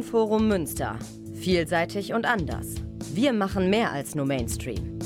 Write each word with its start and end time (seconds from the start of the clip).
Medienforum 0.00 0.48
Münster. 0.48 0.98
Vielseitig 1.34 2.14
und 2.14 2.24
anders. 2.24 2.76
Wir 3.12 3.34
machen 3.34 3.68
mehr 3.68 3.92
als 3.92 4.14
nur 4.14 4.24
Mainstream. 4.24 4.98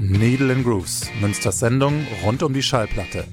Needle 0.00 0.52
and 0.52 0.64
Grooves, 0.64 1.08
Münsters 1.20 1.60
Sendung 1.60 2.04
rund 2.24 2.42
um 2.42 2.52
die 2.52 2.62
Schallplatte. 2.62 3.24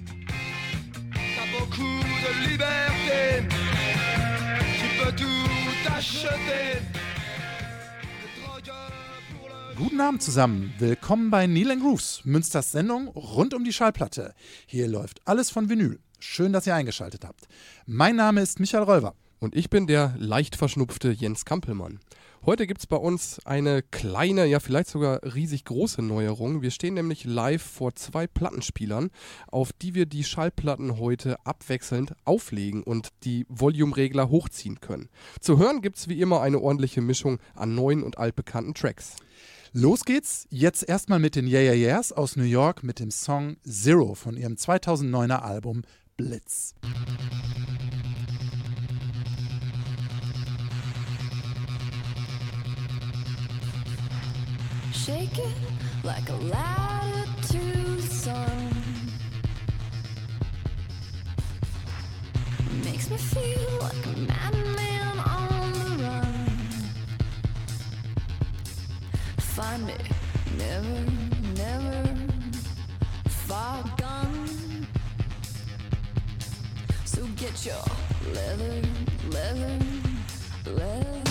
Abend 10.11 10.21
zusammen. 10.21 10.73
Willkommen 10.77 11.29
bei 11.29 11.47
Neil 11.47 11.79
Grooves, 11.79 12.25
Münsters 12.25 12.73
Sendung 12.73 13.07
rund 13.07 13.53
um 13.53 13.63
die 13.63 13.71
Schallplatte. 13.71 14.33
Hier 14.65 14.89
läuft 14.89 15.25
alles 15.25 15.49
von 15.49 15.69
Vinyl. 15.69 15.99
Schön, 16.19 16.51
dass 16.51 16.67
ihr 16.67 16.75
eingeschaltet 16.75 17.23
habt. 17.23 17.47
Mein 17.85 18.17
Name 18.17 18.41
ist 18.41 18.59
Michael 18.59 18.83
Räuber. 18.83 19.15
Und 19.39 19.55
ich 19.55 19.69
bin 19.69 19.87
der 19.87 20.13
leicht 20.17 20.57
verschnupfte 20.57 21.11
Jens 21.11 21.45
Kampelmann. 21.45 22.01
Heute 22.45 22.67
gibt 22.67 22.81
es 22.81 22.87
bei 22.87 22.97
uns 22.97 23.39
eine 23.45 23.83
kleine, 23.83 24.47
ja 24.47 24.59
vielleicht 24.59 24.89
sogar 24.89 25.21
riesig 25.33 25.63
große 25.63 26.01
Neuerung. 26.01 26.61
Wir 26.61 26.71
stehen 26.71 26.95
nämlich 26.95 27.23
live 27.23 27.63
vor 27.63 27.95
zwei 27.95 28.27
Plattenspielern, 28.27 29.11
auf 29.47 29.71
die 29.71 29.95
wir 29.95 30.07
die 30.07 30.25
Schallplatten 30.25 30.99
heute 30.99 31.37
abwechselnd 31.45 32.15
auflegen 32.25 32.83
und 32.83 33.09
die 33.23 33.45
Volumeregler 33.47 34.27
hochziehen 34.27 34.81
können. 34.81 35.07
Zu 35.39 35.57
hören 35.57 35.81
gibt 35.81 35.95
es 35.95 36.09
wie 36.09 36.19
immer 36.19 36.41
eine 36.41 36.59
ordentliche 36.59 36.99
Mischung 36.99 37.39
an 37.55 37.75
neuen 37.75 38.03
und 38.03 38.17
altbekannten 38.17 38.73
Tracks. 38.73 39.15
Los 39.73 40.03
geht's 40.03 40.47
jetzt 40.49 40.83
erstmal 40.89 41.19
mit 41.19 41.37
den 41.37 41.47
Yeah 41.47 41.61
Yeah 41.61 41.73
Yeahs 41.73 42.11
aus 42.11 42.35
New 42.35 42.43
York 42.43 42.83
mit 42.83 42.99
dem 42.99 43.09
Song 43.09 43.55
Zero 43.65 44.15
von 44.15 44.35
ihrem 44.35 44.55
2009er 44.55 45.41
Album 45.41 45.83
Blitz. 46.17 46.75
Shake 54.93 55.37
it 55.37 55.55
like 56.03 56.29
a 56.29 56.37
the 57.47 58.01
sun. 58.01 58.71
Makes 62.83 63.09
me 63.09 63.17
feel 63.17 63.79
like 63.79 64.05
a 64.05 64.19
madman 64.19 64.80
Find 69.55 69.85
me, 69.85 69.93
never, 70.57 71.11
never 71.55 72.15
far 73.27 73.83
gone. 73.97 74.87
So 77.03 77.25
get 77.35 77.65
your 77.65 77.83
leather, 78.33 78.81
leather, 79.29 79.79
leather. 80.67 81.30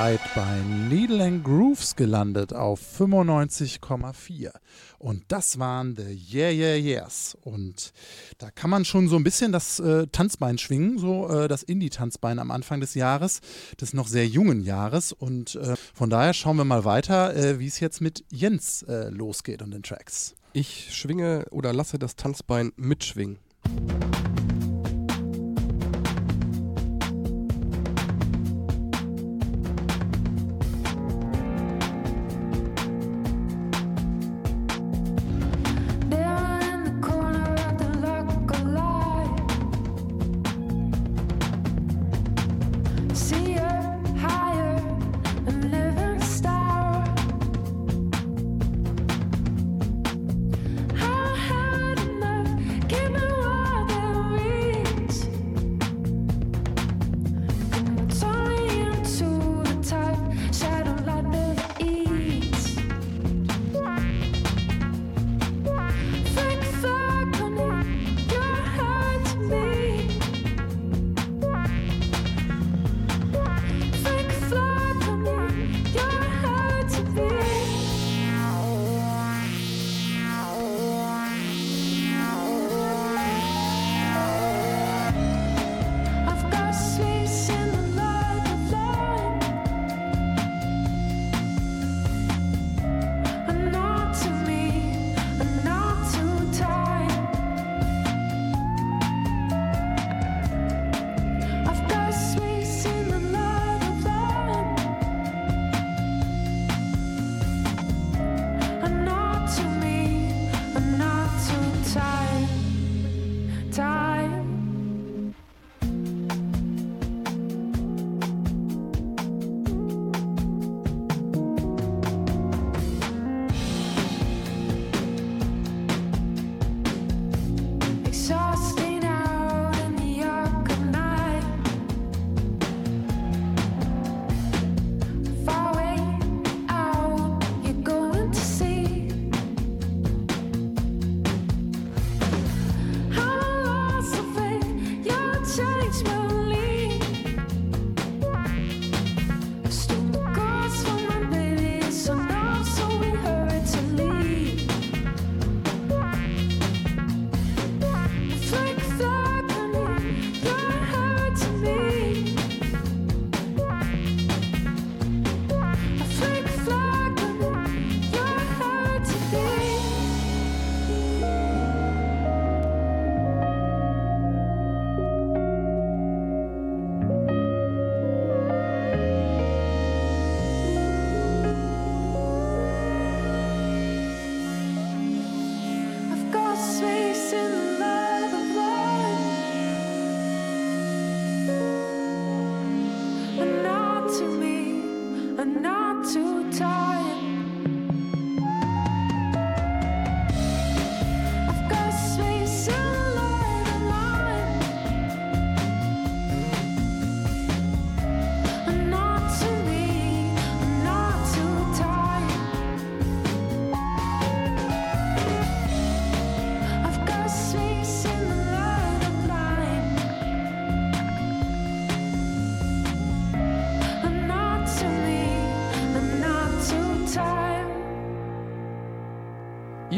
Seid 0.00 0.20
bei 0.36 0.60
Needle 0.88 1.24
and 1.24 1.42
Grooves 1.42 1.96
gelandet 1.96 2.52
auf 2.52 2.80
95,4. 3.00 4.52
Und 4.98 5.24
das 5.26 5.58
waren 5.58 5.96
The 5.96 6.16
Yeah 6.32 6.52
Yeah 6.52 6.76
Yeahs. 6.76 7.36
Und 7.42 7.92
da 8.38 8.52
kann 8.52 8.70
man 8.70 8.84
schon 8.84 9.08
so 9.08 9.16
ein 9.16 9.24
bisschen 9.24 9.50
das 9.50 9.80
äh, 9.80 10.06
Tanzbein 10.06 10.56
schwingen, 10.56 10.98
so 10.98 11.28
äh, 11.28 11.48
das 11.48 11.64
Indie-Tanzbein 11.64 12.38
am 12.38 12.52
Anfang 12.52 12.80
des 12.80 12.94
Jahres, 12.94 13.40
des 13.80 13.92
noch 13.92 14.06
sehr 14.06 14.28
jungen 14.28 14.60
Jahres. 14.60 15.12
Und 15.12 15.56
äh, 15.56 15.74
von 15.94 16.10
daher 16.10 16.32
schauen 16.32 16.58
wir 16.58 16.64
mal 16.64 16.84
weiter, 16.84 17.34
äh, 17.34 17.58
wie 17.58 17.66
es 17.66 17.80
jetzt 17.80 18.00
mit 18.00 18.24
Jens 18.30 18.82
äh, 18.82 19.08
losgeht 19.08 19.62
und 19.62 19.72
den 19.72 19.82
Tracks. 19.82 20.36
Ich 20.52 20.94
schwinge 20.94 21.46
oder 21.50 21.72
lasse 21.72 21.98
das 21.98 22.14
Tanzbein 22.14 22.70
mitschwingen. 22.76 23.38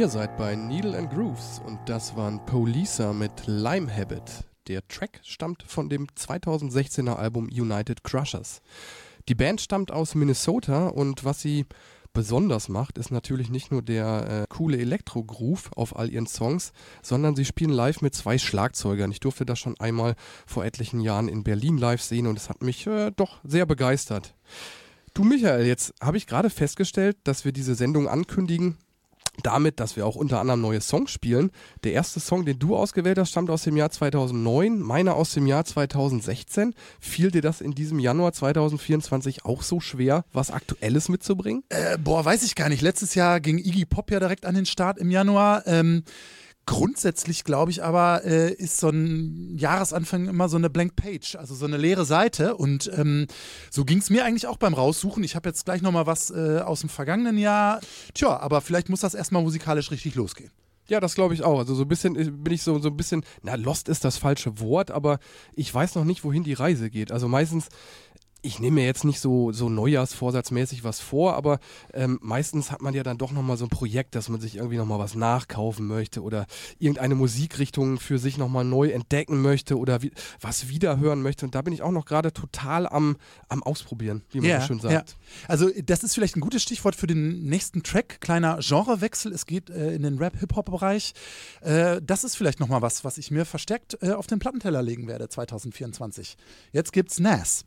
Ihr 0.01 0.09
seid 0.09 0.39
bei 0.39 0.55
Needle 0.55 0.97
and 0.97 1.11
Grooves 1.11 1.61
und 1.67 1.79
das 1.85 2.17
waren 2.17 2.43
Polisa 2.47 3.13
mit 3.13 3.33
Lime 3.45 3.95
Habit. 3.95 4.23
Der 4.67 4.89
Track 4.89 5.21
stammt 5.23 5.63
von 5.63 5.91
dem 5.91 6.07
2016er 6.07 7.17
Album 7.17 7.51
United 7.53 8.03
Crushers. 8.03 8.63
Die 9.29 9.35
Band 9.35 9.61
stammt 9.61 9.93
aus 9.93 10.15
Minnesota 10.15 10.87
und 10.87 11.27
was 11.27 11.43
sie 11.43 11.67
besonders 12.15 12.71
macht, 12.71 12.97
ist 12.97 13.11
natürlich 13.11 13.51
nicht 13.51 13.71
nur 13.71 13.83
der 13.83 14.27
äh, 14.27 14.47
coole 14.49 14.79
Elektro-Groove 14.79 15.73
auf 15.77 15.95
all 15.95 16.09
ihren 16.09 16.27
Songs, 16.27 16.73
sondern 17.03 17.37
sie 17.37 17.45
spielen 17.45 17.69
live 17.69 18.01
mit 18.01 18.15
zwei 18.15 18.39
Schlagzeugern. 18.39 19.13
Ich 19.13 19.21
durfte 19.21 19.45
das 19.45 19.59
schon 19.59 19.79
einmal 19.81 20.15
vor 20.47 20.65
etlichen 20.65 21.01
Jahren 21.01 21.29
in 21.29 21.45
Berlin 21.45 21.77
live 21.77 22.01
sehen 22.01 22.27
und 22.27 22.39
es 22.39 22.49
hat 22.49 22.63
mich 22.63 22.87
äh, 22.87 23.13
doch 23.15 23.41
sehr 23.45 23.67
begeistert. 23.67 24.35
Du 25.13 25.25
Michael, 25.25 25.67
jetzt 25.67 25.93
habe 26.01 26.17
ich 26.17 26.27
gerade 26.27 26.49
festgestellt, 26.49 27.19
dass 27.25 27.45
wir 27.45 27.53
diese 27.53 27.75
Sendung 27.75 28.09
ankündigen 28.09 28.79
damit, 29.43 29.81
dass 29.81 29.97
wir 29.97 30.07
auch 30.07 30.17
unter 30.17 30.41
anderem 30.41 30.61
neue 30.61 30.81
Songs 30.81 31.11
spielen. 31.11 31.51
Der 31.85 31.93
erste 31.93 32.21
Song, 32.21 32.45
den 32.45 32.59
du 32.59 32.77
ausgewählt 32.77 33.19
hast, 33.19 33.31
stammt 33.31 33.51
aus 33.51 33.63
dem 33.63 33.77
Jahr 33.77 33.91
2009, 33.91 34.79
meiner 34.79 35.15
aus 35.17 35.33
dem 35.33 35.47
Jahr 35.47 35.65
2016. 35.65 36.75
Fiel 37.01 37.31
dir 37.31 37.43
das 37.43 37.61
in 37.61 37.73
diesem 37.73 37.99
Januar 37.99 38.33
2024 38.33 39.45
auch 39.45 39.63
so 39.63 39.81
schwer, 39.81 40.25
was 40.33 40.51
Aktuelles 40.51 41.09
mitzubringen? 41.09 41.65
Äh, 41.69 41.99
boah, 41.99 42.25
weiß 42.25 42.43
ich 42.43 42.55
gar 42.55 42.69
nicht. 42.69 42.83
Letztes 42.83 43.15
Jahr 43.15 43.41
ging 43.41 43.59
Iggy 43.59 43.85
Pop 43.85 44.11
ja 44.11 44.21
direkt 44.21 44.47
an 44.47 44.55
den 44.55 44.67
Start 44.67 44.99
im 44.99 45.11
Januar. 45.11 45.67
Ähm, 45.67 46.05
Grundsätzlich 46.67 47.45
glaube 47.45 47.71
ich 47.71 47.83
aber, 47.83 48.25
äh, 48.25 48.53
ist 48.53 48.79
so 48.79 48.91
ein 48.91 49.57
Jahresanfang 49.57 50.29
immer 50.29 50.49
so 50.49 50.57
eine 50.57 50.71
Blank 50.71 50.95
Page, 50.95 51.37
also 51.37 51.55
so 51.55 51.67
eine 51.67 51.77
leere 51.77 52.05
Seite. 52.05 52.57
Und 52.57 52.91
ähm, 52.97 53.27
so 53.71 53.85
ging 53.85 53.99
es 53.99 54.11
mir 54.11 54.25
eigentlich 54.25 54.47
auch 54.47 54.57
beim 54.57 54.75
Raussuchen. 54.75 55.25
Ich 55.25 55.35
habe 55.35 55.49
jetzt 55.49 55.65
gleich 55.65 55.83
nochmal 55.83 56.07
was 56.07 56.31
äh, 56.31 56.61
aus 56.65 56.81
dem 56.81 56.89
vergangenen 56.89 57.39
Jahr. 57.39 57.81
Tja, 58.15 58.39
aber 58.39 58.61
vielleicht 58.61 58.89
muss 58.89 59.01
das 59.01 59.15
erstmal 59.15 59.43
musikalisch 59.43 59.91
richtig 59.91 60.15
losgehen. 60.15 60.53
Ja, 60.91 60.99
das 60.99 61.15
glaube 61.15 61.35
ich 61.35 61.45
auch. 61.45 61.61
Also 61.61 61.75
so 61.75 61.83
ein 61.83 61.89
bisschen 61.89 62.17
äh, 62.17 62.31
bin 62.31 62.53
ich 62.53 62.63
so, 62.63 62.79
so 62.81 62.89
ein 62.89 62.97
bisschen, 62.97 63.25
na, 63.43 63.55
lost 63.55 63.89
ist 63.89 64.05
das 64.05 64.17
falsche 64.17 64.61
Wort, 64.61 64.91
aber 64.91 65.19
ich 65.55 65.73
weiß 65.73 65.95
noch 65.95 66.05
nicht, 66.05 66.25
wohin 66.25 66.43
die 66.43 66.53
Reise 66.53 66.91
geht. 66.91 67.13
Also 67.13 67.29
meistens 67.29 67.69
ich 68.43 68.59
nehme 68.59 68.77
mir 68.77 68.87
jetzt 68.87 69.05
nicht 69.05 69.21
so, 69.21 69.53
so 69.53 69.69
Neujahrsvorsatzmäßig 69.69 70.85
was 70.85 71.01
vor, 71.01 71.35
aber 71.35 71.59
ähm, 71.93 72.19
meistens 72.23 72.71
hat 72.71 72.81
man 72.83 72.95
ja 72.95 73.03
dann 73.03 73.19
doch 73.19 73.33
nochmal 73.33 73.57
so 73.57 73.67
ein 73.67 73.71
Projekt, 73.71 74.15
dass 74.15 74.29
man 74.29 74.41
sich 74.41 74.57
irgendwie 74.57 74.77
nochmal 74.77 74.99
was 74.99 75.15
nachkaufen 75.15 75.87
möchte 75.87 76.23
oder 76.23 76.47
irgendeine 76.79 77.15
Musikrichtung 77.15 77.99
für 77.99 78.19
sich 78.19 78.39
nochmal 78.39 78.65
neu 78.65 78.89
entdecken 78.91 79.43
möchte 79.43 79.79
oder 79.79 80.03
wie, 80.03 80.13
was 80.41 80.69
wiederhören 80.69 81.23
möchte. 81.23 81.45
Und 81.45 81.55
da 81.55 81.63
bin 81.63 81.73
ich 81.73 81.83
auch 81.83 81.91
noch 81.91 82.07
gerade 82.07 82.33
total 82.33 82.87
am, 82.87 83.17
am 83.49 83.63
Ausprobieren, 83.63 84.23
wie 84.31 84.41
man 84.41 84.61
so 84.61 84.67
schön 84.67 84.81
sagt. 84.81 85.11
Ja. 85.11 85.17
Also 85.49 85.69
das 85.85 86.03
ist 86.03 86.15
vielleicht 86.15 86.37
ein 86.37 86.41
gutes 86.41 86.63
Stichwort 86.63 86.97
für 86.97 87.07
den 87.07 87.45
nächsten 87.45 87.83
Track. 87.83 88.21
Kleiner 88.21 88.59
Genrewechsel. 88.61 89.33
Es 89.33 89.47
geht 89.47 89.71
äh, 89.71 89.93
in 89.95 90.03
den 90.03 90.19
Rap-Hip-Hop-Bereich. 90.19 91.13
Äh, 91.61 92.01
das 92.03 92.25
ist 92.25 92.37
vielleicht 92.37 92.61
nochmal 92.61 92.83
was, 92.83 93.05
was 93.05 93.19
ich 93.19 93.31
mir 93.31 93.45
verstärkt 93.45 93.99
äh, 94.03 94.13
auf 94.13 94.27
den 94.27 94.39
Plattenteller 94.39 94.83
legen 94.83 95.09
werde 95.09 95.29
2024. 95.29 96.37
Jetzt 96.73 96.93
gibt's. 96.93 97.19
Nas. 97.19 97.67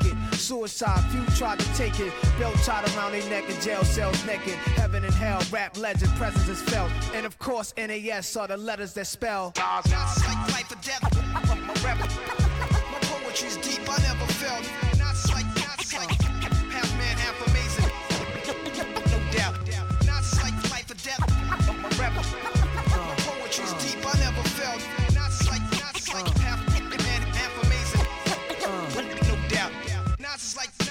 it. 0.00 0.34
Suicide, 0.34 1.00
few 1.10 1.24
tried 1.36 1.58
to 1.58 1.74
take 1.74 2.00
it. 2.00 2.12
Belt 2.38 2.56
tied 2.64 2.88
around 2.96 3.12
their 3.12 3.28
neck 3.30 3.48
in 3.48 3.60
jail 3.60 3.84
cells 3.84 4.24
naked. 4.26 4.54
Heaven 4.76 5.04
and 5.04 5.14
hell, 5.14 5.42
rap 5.50 5.76
legend, 5.76 6.12
presence 6.16 6.48
is 6.48 6.62
felt. 6.62 6.90
And 7.14 7.26
of 7.26 7.38
course, 7.38 7.72
NAS 7.76 8.36
are 8.36 8.48
the 8.48 8.56
letters 8.56 8.92
that 8.94 9.06
spell. 9.06 9.52
Nas 9.56 9.86
is 9.86 10.24
like 10.26 10.52
life 10.52 10.72
or 10.72 10.82
death. 10.82 11.02
My 11.44 11.74
rap, 11.84 11.98
my 11.98 12.98
poetry's 13.02 13.56
deep. 13.58 13.80
I 13.88 13.98
never 14.02 14.26
felt. 14.32 14.64
Nas 14.98 15.32
like, 15.32 15.46
Nas 15.54 15.94
like 15.94 16.25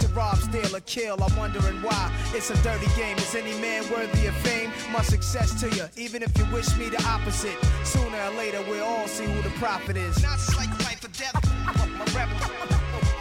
To 0.00 0.08
rob, 0.08 0.36
steal, 0.38 0.74
or 0.74 0.80
kill, 0.80 1.22
I'm 1.22 1.36
wondering 1.36 1.82
why. 1.82 2.12
It's 2.34 2.50
a 2.50 2.56
dirty 2.62 2.86
game. 2.96 3.16
Is 3.18 3.34
any 3.34 3.52
man 3.60 3.88
worthy 3.90 4.26
of 4.26 4.34
fame? 4.36 4.70
My 4.92 5.02
success 5.02 5.58
to 5.60 5.68
you, 5.74 5.84
even 5.96 6.22
if 6.22 6.36
you 6.38 6.44
wish 6.52 6.76
me 6.76 6.88
the 6.88 7.02
opposite. 7.04 7.56
Sooner 7.84 8.20
or 8.20 8.30
later, 8.30 8.62
we'll 8.68 8.84
all 8.84 9.06
see 9.08 9.24
who 9.24 9.42
the 9.42 9.50
prophet 9.58 9.96
is. 9.96 10.16
Is 10.16 10.56
like 10.56 10.70
life 10.80 11.04
or 11.04 11.08
death. 11.08 11.34
My 11.98 12.04
rap, 12.14 12.28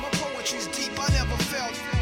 my 0.01 0.09
poetry's 0.13 0.67
deep. 0.67 0.91
I 0.99 1.09
never 1.11 1.37
felt. 1.43 1.96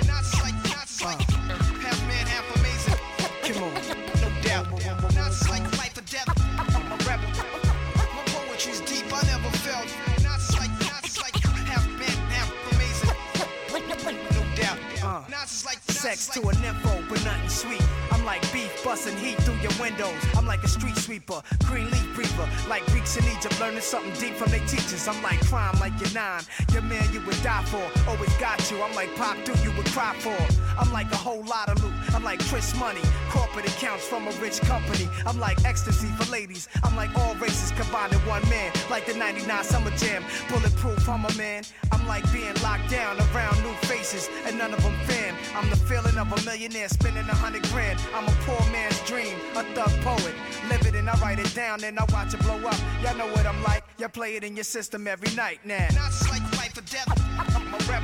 Is 16.15 16.27
to 16.29 16.41
like, 16.41 16.55
a 16.55 16.59
nympho, 16.59 17.09
but 17.09 17.23
nothing 17.23 17.49
sweet. 17.49 17.83
I'm 18.11 18.23
like 18.25 18.41
beef 18.53 18.71
busting 18.83 19.17
heat 19.17 19.37
through 19.43 19.57
your 19.57 19.71
windows. 19.79 20.15
I'm 20.35 20.45
like 20.45 20.63
a 20.63 20.67
street 20.67 20.95
sweeper, 20.97 21.41
green 21.65 21.89
leaf 21.91 22.15
breather. 22.15 22.49
Like 22.67 22.85
Greeks 22.87 23.17
in 23.17 23.25
Egypt, 23.25 23.59
learning 23.59 23.81
something 23.81 24.13
deep 24.13 24.35
from 24.35 24.51
their 24.51 24.65
teachers. 24.67 25.07
I'm 25.07 25.21
like 25.21 25.39
crime, 25.47 25.77
like 25.79 25.93
you're 25.99 26.13
nine. 26.13 26.43
Your 26.71 26.81
man 26.83 27.11
you 27.13 27.21
would 27.25 27.41
die 27.43 27.63
for, 27.65 27.85
always 28.09 28.33
got 28.37 28.59
you. 28.71 28.81
I'm 28.81 28.93
like 28.95 29.13
pop 29.15 29.37
dude 29.45 29.59
you 29.59 29.71
would 29.77 29.87
cry 29.87 30.15
for. 30.19 30.37
I'm 30.79 30.91
like 30.91 31.11
a 31.11 31.17
whole 31.17 31.43
lot 31.43 31.69
of 31.69 31.83
loot. 31.83 31.94
I'm 32.15 32.23
like 32.23 32.39
Chris 32.47 32.73
Money, 32.79 33.01
corporate 33.29 33.67
accounts 33.67 34.07
from 34.07 34.25
a 34.25 34.31
rich 34.39 34.61
company. 34.61 35.09
I'm 35.25 35.37
like 35.37 35.63
ecstasy 35.65 36.07
for 36.15 36.31
ladies. 36.31 36.69
I'm 36.81 36.95
like 36.95 37.13
all 37.19 37.35
races 37.35 37.71
combined 37.71 38.13
in 38.13 38.19
one 38.19 38.41
man. 38.49 38.71
Like 38.89 39.05
the 39.05 39.13
99 39.15 39.63
Summer 39.65 39.91
Jam, 39.97 40.23
bulletproof. 40.49 41.09
I'm 41.09 41.25
a 41.25 41.33
man. 41.33 41.63
I'm 41.91 42.07
like 42.07 42.23
being 42.31 42.53
locked 42.63 42.89
down 42.89 43.17
around 43.19 43.61
new 43.63 43.73
faces, 43.89 44.29
and 44.45 44.57
none 44.57 44.73
of 44.73 44.81
them 44.81 44.93
fam. 45.03 45.35
I'm 45.55 45.69
the 45.69 45.75
feeling 45.75 46.17
of 46.17 46.31
a 46.31 46.41
millionaire 46.45 46.87
spending 46.87 47.27
a 47.27 47.35
hundred 47.35 47.63
grand. 47.63 47.99
I'm 48.13 48.23
a 48.23 48.35
poor 48.47 48.63
man's 48.71 48.99
dream, 49.01 49.35
a 49.53 49.63
thug 49.75 49.91
poet. 49.99 50.33
Live 50.69 50.85
it 50.87 50.95
and 50.95 51.09
I 51.09 51.19
write 51.19 51.39
it 51.39 51.53
down, 51.53 51.81
then 51.81 51.99
I 51.99 52.05
watch 52.13 52.33
it 52.33 52.39
blow 52.39 52.59
up. 52.65 52.79
Y'all 53.03 53.17
know 53.17 53.27
what 53.27 53.45
I'm 53.45 53.61
like. 53.63 53.83
Y'all 53.99 54.07
play 54.07 54.37
it 54.37 54.45
in 54.45 54.55
your 54.55 54.63
system 54.63 55.05
every 55.05 55.35
night 55.35 55.59
now. 55.65 55.87
Is 56.07 56.29
like 56.29 56.43
life 56.57 56.77
or 56.77 56.85
death. 56.89 57.11
My 57.69 57.77
rap, 57.91 58.03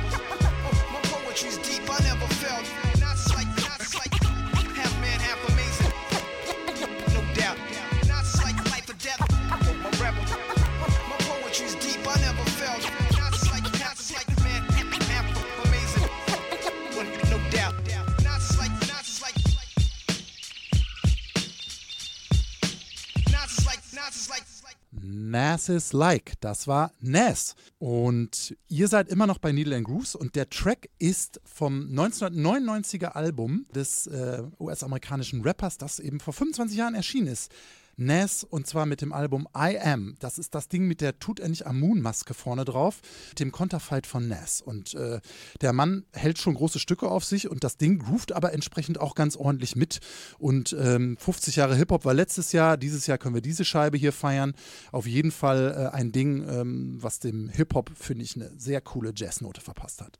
my 0.92 1.00
poetry's 1.04 1.56
deep. 1.56 1.88
I 1.88 1.98
never 2.04 2.26
felt. 2.34 2.91
Nas's 25.32 25.94
Like, 25.94 26.34
das 26.40 26.68
war 26.68 26.92
Nas. 27.00 27.56
Und 27.78 28.54
ihr 28.68 28.86
seid 28.86 29.08
immer 29.08 29.26
noch 29.26 29.38
bei 29.38 29.50
Needle 29.50 29.74
and 29.74 29.86
Grooves 29.86 30.14
und 30.14 30.36
der 30.36 30.50
Track 30.50 30.90
ist 30.98 31.40
vom 31.44 31.88
1999er 31.88 33.08
Album 33.08 33.66
des 33.74 34.06
äh, 34.06 34.42
US-amerikanischen 34.60 35.40
Rappers, 35.40 35.78
das 35.78 35.98
eben 36.00 36.20
vor 36.20 36.34
25 36.34 36.76
Jahren 36.76 36.94
erschienen 36.94 37.28
ist. 37.28 37.50
Nas 37.96 38.44
und 38.44 38.66
zwar 38.66 38.86
mit 38.86 39.00
dem 39.00 39.12
Album 39.12 39.46
I 39.56 39.78
Am. 39.78 40.16
Das 40.18 40.38
ist 40.38 40.54
das 40.54 40.68
Ding 40.68 40.86
mit 40.86 41.00
der 41.00 41.18
Tutanchamun-Maske 41.18 42.34
vorne 42.34 42.64
drauf, 42.64 43.00
dem 43.38 43.52
Konterfeit 43.52 44.06
von 44.06 44.28
Nas. 44.28 44.60
Und 44.60 44.94
äh, 44.94 45.20
der 45.60 45.72
Mann 45.72 46.04
hält 46.12 46.38
schon 46.38 46.54
große 46.54 46.78
Stücke 46.78 47.08
auf 47.10 47.24
sich 47.24 47.48
und 47.48 47.64
das 47.64 47.76
Ding 47.76 47.98
groovt 47.98 48.32
aber 48.32 48.52
entsprechend 48.52 49.00
auch 49.00 49.14
ganz 49.14 49.36
ordentlich 49.36 49.76
mit. 49.76 50.00
Und 50.38 50.74
ähm, 50.78 51.16
50 51.18 51.56
Jahre 51.56 51.76
Hip-Hop 51.76 52.04
war 52.04 52.14
letztes 52.14 52.52
Jahr, 52.52 52.76
dieses 52.76 53.06
Jahr 53.06 53.18
können 53.18 53.34
wir 53.34 53.42
diese 53.42 53.64
Scheibe 53.64 53.98
hier 53.98 54.12
feiern. 54.12 54.54
Auf 54.90 55.06
jeden 55.06 55.30
Fall 55.30 55.90
äh, 55.92 55.96
ein 55.96 56.12
Ding, 56.12 56.46
ähm, 56.48 56.98
was 57.00 57.18
dem 57.18 57.48
Hip-Hop, 57.48 57.90
finde 57.94 58.24
ich, 58.24 58.36
eine 58.36 58.50
sehr 58.56 58.80
coole 58.80 59.12
Jazznote 59.14 59.60
verpasst 59.60 60.02
hat. 60.02 60.18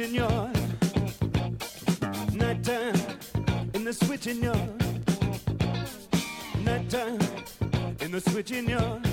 Switching 0.00 0.14
yard. 0.14 0.56
Nighttime 2.32 2.94
in 3.74 3.84
the 3.84 3.92
switching 3.92 4.42
yard. 4.42 4.82
Nighttime 6.64 7.20
in 8.00 8.10
the 8.10 8.20
switching 8.20 8.68
yard 8.70 9.06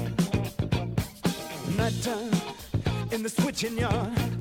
nighttime 1.78 2.32
in 3.12 3.22
the 3.22 3.30
switching 3.30 3.78
yard. 3.78 4.37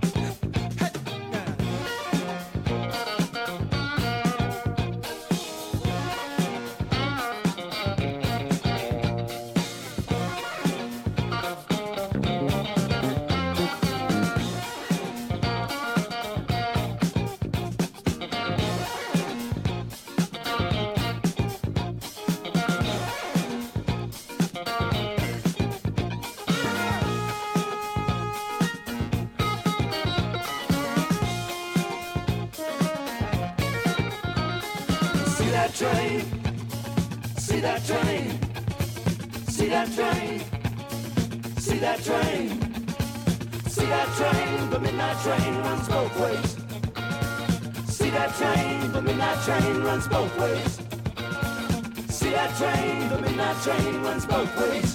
Train 53.67 54.01
runs 54.01 54.25
both 54.27 54.61
ways. 54.61 54.93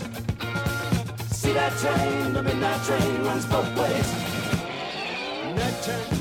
See 1.29 1.51
that 1.51 1.77
train? 1.79 2.31
The 2.31 2.41
midnight 2.41 2.81
train 2.85 3.21
runs 3.21 3.45
both 3.45 3.67
ways. 3.77 4.13
Nighttime 5.57 6.20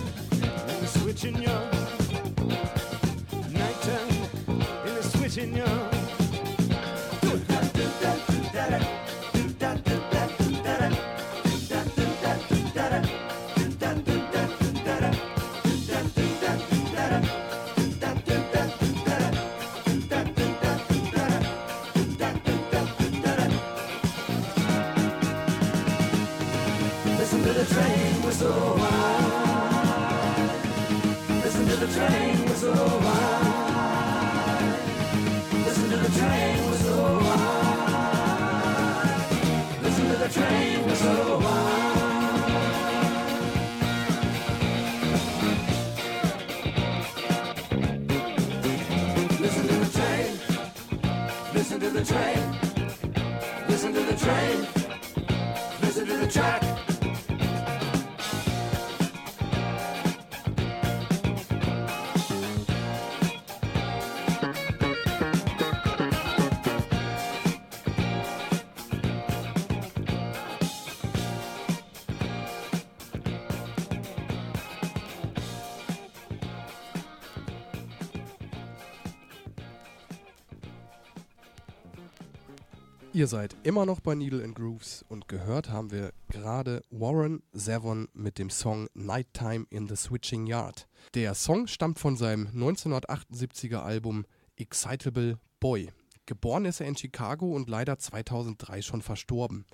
Ihr 83.20 83.26
seid 83.26 83.54
immer 83.64 83.85
noch 83.85 84.00
bei 84.00 84.14
Needle 84.14 84.42
and 84.42 84.54
Grooves 84.54 85.04
und 85.11 85.28
gehört 85.28 85.68
haben 85.68 85.90
wir 85.90 86.14
gerade 86.30 86.80
Warren 86.88 87.42
Zevon 87.54 88.09
mit 88.14 88.38
dem 88.38 88.48
Song 88.48 88.88
Nighttime 88.94 89.66
in 89.68 89.87
the 89.88 89.94
Switching 89.94 90.46
Yard. 90.46 90.88
Der 91.12 91.35
Song 91.35 91.66
stammt 91.66 91.98
von 91.98 92.16
seinem 92.16 92.46
1978er 92.46 93.83
Album 93.83 94.24
Excitable 94.56 95.38
Boy. 95.61 95.90
Geboren 96.24 96.64
ist 96.64 96.80
er 96.80 96.87
in 96.87 96.96
Chicago 96.96 97.54
und 97.54 97.68
leider 97.68 97.98
2003 97.98 98.80
schon 98.80 99.02
verstorben. 99.02 99.66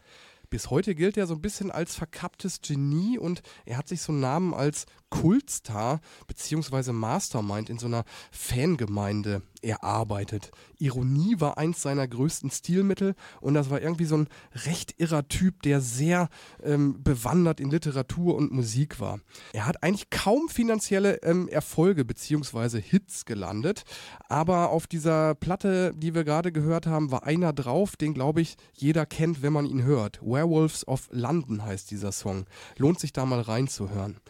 Bis 0.51 0.71
heute 0.71 0.97
gilt 0.97 1.17
er 1.17 1.29
so 1.29 1.35
ein 1.35 1.41
bisschen 1.41 1.71
als 1.71 1.95
verkapptes 1.95 2.63
Genie 2.63 3.17
und 3.17 3.43
er 3.65 3.79
hat 3.79 3.87
sich 3.87 4.03
so 4.03 4.11
einen 4.11 4.23
Namen 4.23 4.55
als 4.55 4.87
Kultstar 5.11 6.01
bzw. 6.27 6.93
Mastermind 6.93 7.71
in 7.71 7.79
so 7.79 7.87
einer 7.87 8.05
Fangemeinde 8.31 9.43
erarbeitet. 9.63 10.51
Ironie 10.79 11.37
war 11.39 11.59
eins 11.59 11.83
seiner 11.83 12.07
größten 12.07 12.51
Stilmittel 12.51 13.15
und 13.41 13.55
das 13.55 13.71
war 13.71 13.81
irgendwie 13.81 14.05
so 14.05 14.17
ein 14.17 14.29
recht 14.67 14.95
irrer 14.99 15.29
Typ, 15.29 15.63
der 15.63 15.81
sehr 15.81 16.29
ähm, 16.63 17.03
bewandert 17.03 17.61
in 17.61 17.71
Literatur 17.71 18.35
und 18.35 18.53
Musik 18.53 19.01
war. 19.01 19.21
Er 19.53 19.67
hat 19.67 19.83
eigentlich 19.83 20.11
kaum 20.11 20.49
finanzielle 20.49 21.23
ähm, 21.23 21.49
Erfolge 21.49 22.05
bzw. 22.05 22.81
Hits 22.81 23.25
gelandet, 23.25 23.85
aber 24.29 24.71
auf 24.71 24.87
dieser 24.87 25.35
Platte, 25.35 25.93
die 25.97 26.15
wir 26.15 26.25
gerade 26.25 26.53
gehört 26.53 26.87
haben, 26.87 27.11
war 27.11 27.25
einer 27.25 27.53
drauf, 27.53 27.97
den 27.97 28.15
glaube 28.15 28.41
ich 28.41 28.57
jeder 28.75 29.07
kennt, 29.07 29.43
wenn 29.43 29.53
man 29.53 29.67
ihn 29.67 29.83
hört. 29.83 30.21
Werewolves 30.23 30.87
of 30.87 31.09
London 31.11 31.65
heißt 31.65 31.91
dieser 31.91 32.13
Song. 32.13 32.47
Lohnt 32.77 33.01
sich 33.01 33.13
da 33.13 33.25
mal 33.25 33.41
reinzuhören. 33.41 34.21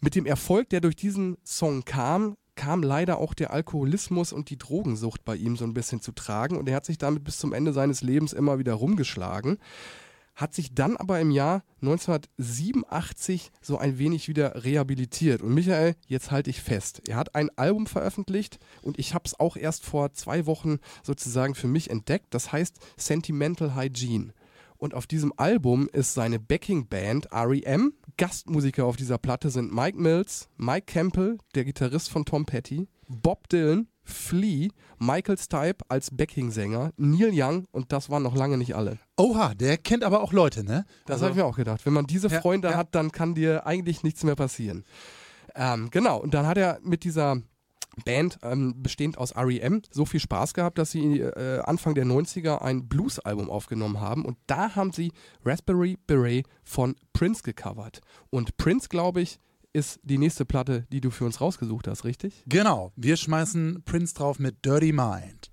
Mit 0.00 0.14
dem 0.14 0.26
Erfolg, 0.26 0.68
der 0.70 0.80
durch 0.80 0.96
diesen 0.96 1.38
Song 1.44 1.84
kam, 1.84 2.36
kam 2.54 2.82
leider 2.82 3.18
auch 3.18 3.34
der 3.34 3.52
Alkoholismus 3.52 4.32
und 4.32 4.50
die 4.50 4.58
Drogensucht 4.58 5.24
bei 5.24 5.36
ihm 5.36 5.56
so 5.56 5.64
ein 5.64 5.74
bisschen 5.74 6.00
zu 6.00 6.12
tragen 6.12 6.56
und 6.56 6.68
er 6.68 6.76
hat 6.76 6.86
sich 6.86 6.98
damit 6.98 7.22
bis 7.22 7.38
zum 7.38 7.52
Ende 7.52 7.72
seines 7.72 8.02
Lebens 8.02 8.32
immer 8.32 8.58
wieder 8.58 8.74
rumgeschlagen, 8.74 9.58
hat 10.34 10.54
sich 10.54 10.74
dann 10.74 10.96
aber 10.96 11.18
im 11.20 11.30
Jahr 11.30 11.62
1987 11.80 13.52
so 13.62 13.78
ein 13.78 13.98
wenig 13.98 14.28
wieder 14.28 14.64
rehabilitiert. 14.64 15.40
Und 15.40 15.54
Michael, 15.54 15.96
jetzt 16.06 16.30
halte 16.30 16.50
ich 16.50 16.60
fest, 16.60 17.02
er 17.08 17.16
hat 17.16 17.34
ein 17.34 17.50
Album 17.56 17.86
veröffentlicht 17.86 18.58
und 18.82 18.98
ich 18.98 19.14
habe 19.14 19.24
es 19.24 19.38
auch 19.40 19.56
erst 19.56 19.84
vor 19.84 20.12
zwei 20.12 20.44
Wochen 20.46 20.78
sozusagen 21.02 21.54
für 21.54 21.68
mich 21.68 21.90
entdeckt, 21.90 22.26
das 22.30 22.52
heißt 22.52 22.78
Sentimental 22.96 23.74
Hygiene. 23.74 24.32
Und 24.78 24.94
auf 24.94 25.06
diesem 25.06 25.32
Album 25.36 25.88
ist 25.92 26.14
seine 26.14 26.38
Backing-Band 26.38 27.28
REM. 27.32 27.94
Gastmusiker 28.16 28.84
auf 28.84 28.96
dieser 28.96 29.18
Platte 29.18 29.50
sind 29.50 29.74
Mike 29.74 29.98
Mills, 29.98 30.48
Mike 30.56 30.86
Campbell, 30.86 31.38
der 31.54 31.64
Gitarrist 31.64 32.10
von 32.10 32.24
Tom 32.24 32.46
Petty, 32.46 32.88
Bob 33.08 33.48
Dylan, 33.48 33.88
Flea, 34.04 34.68
Michael 34.98 35.36
Stipe 35.36 35.84
als 35.88 36.10
Backing-Sänger, 36.10 36.92
Neil 36.96 37.30
Young 37.32 37.66
und 37.72 37.92
das 37.92 38.08
waren 38.08 38.22
noch 38.22 38.36
lange 38.36 38.56
nicht 38.56 38.74
alle. 38.76 38.98
Oha, 39.16 39.54
der 39.54 39.78
kennt 39.78 40.04
aber 40.04 40.22
auch 40.22 40.32
Leute, 40.32 40.64
ne? 40.64 40.84
Das 41.06 41.20
habe 41.20 41.30
ich 41.32 41.36
mir 41.36 41.44
auch 41.44 41.56
gedacht. 41.56 41.84
Wenn 41.84 41.92
man 41.92 42.06
diese 42.06 42.28
Ja, 42.28 42.40
Freunde 42.40 42.70
ja. 42.70 42.76
hat, 42.76 42.94
dann 42.94 43.10
kann 43.12 43.34
dir 43.34 43.66
eigentlich 43.66 44.02
nichts 44.04 44.22
mehr 44.22 44.36
passieren. 44.36 44.84
Ähm, 45.54 45.88
genau, 45.90 46.18
und 46.20 46.34
dann 46.34 46.46
hat 46.46 46.56
er 46.56 46.78
mit 46.82 47.02
dieser 47.04 47.40
Band, 48.04 48.38
ähm, 48.42 48.82
bestehend 48.82 49.18
aus 49.18 49.34
REM, 49.36 49.82
so 49.90 50.04
viel 50.04 50.20
Spaß 50.20 50.54
gehabt, 50.54 50.78
dass 50.78 50.90
sie 50.90 51.20
äh, 51.20 51.60
Anfang 51.60 51.94
der 51.94 52.04
90er 52.04 52.62
ein 52.62 52.88
Blues-Album 52.88 53.50
aufgenommen 53.50 54.00
haben 54.00 54.24
und 54.24 54.36
da 54.46 54.74
haben 54.74 54.92
sie 54.92 55.12
Raspberry 55.44 55.98
Beret 56.06 56.46
von 56.64 56.96
Prince 57.12 57.42
gecovert. 57.42 58.00
Und 58.30 58.56
Prince, 58.56 58.88
glaube 58.88 59.22
ich, 59.22 59.38
ist 59.72 60.00
die 60.02 60.18
nächste 60.18 60.44
Platte, 60.44 60.86
die 60.90 61.00
du 61.00 61.10
für 61.10 61.24
uns 61.24 61.40
rausgesucht 61.40 61.86
hast, 61.86 62.04
richtig? 62.04 62.42
Genau, 62.46 62.92
wir 62.96 63.16
schmeißen 63.16 63.82
Prince 63.84 64.14
drauf 64.14 64.38
mit 64.38 64.64
Dirty 64.64 64.92
Mind. 64.92 65.50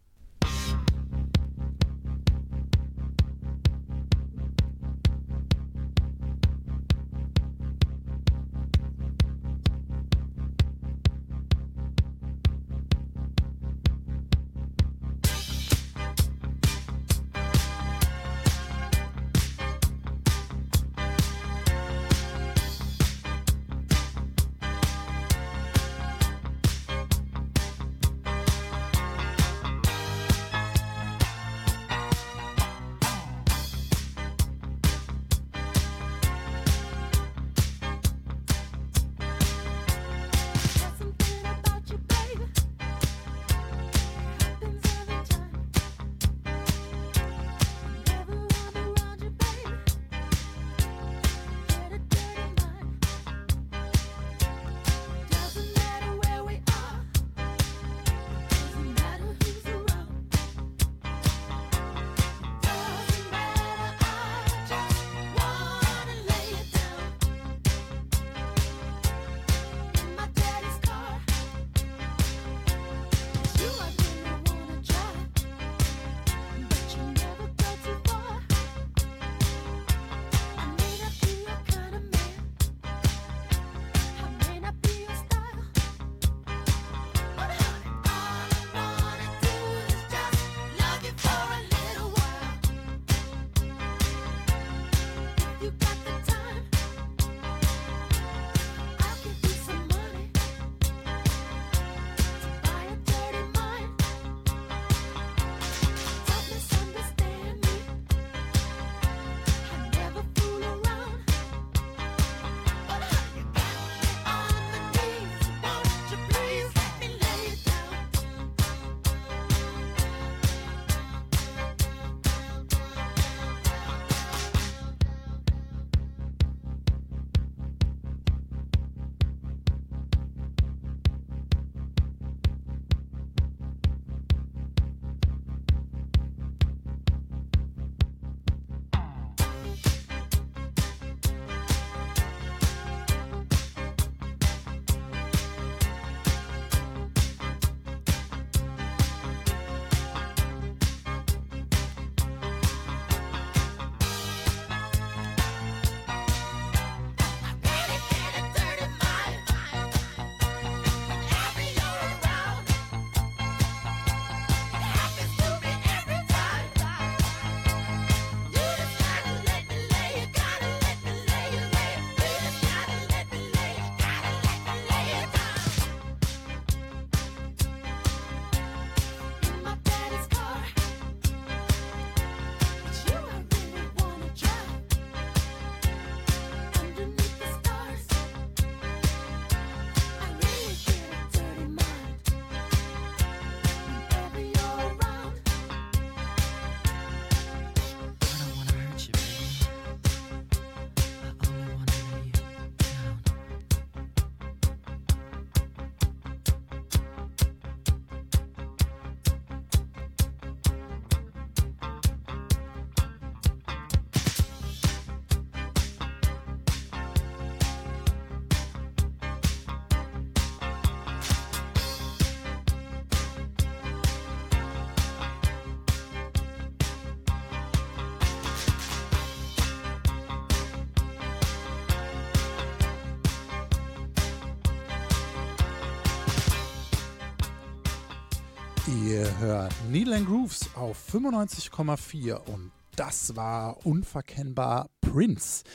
Ihr 239.44 239.50
hört 239.50 239.74
Needle 239.90 240.16
and 240.16 240.26
Grooves 240.26 240.70
auf 240.74 240.98
95,4 241.14 242.36
und 242.46 242.72
das 242.96 243.36
war 243.36 243.86
unverkennbar 243.86 244.90
Prince. 245.02 245.66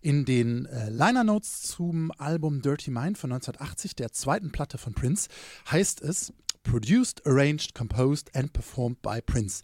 In 0.00 0.24
den 0.24 0.66
äh, 0.66 0.90
Liner 0.90 1.22
Notes 1.22 1.62
zum 1.62 2.10
Album 2.18 2.62
Dirty 2.62 2.90
Mind 2.90 3.16
von 3.16 3.30
1980, 3.30 3.94
der 3.94 4.10
zweiten 4.10 4.50
Platte 4.50 4.76
von 4.76 4.94
Prince, 4.94 5.28
heißt 5.70 6.02
es 6.02 6.32
Produced, 6.62 7.26
arranged, 7.26 7.74
composed 7.74 8.34
and 8.34 8.52
performed 8.52 9.02
by 9.02 9.20
Prince. 9.20 9.62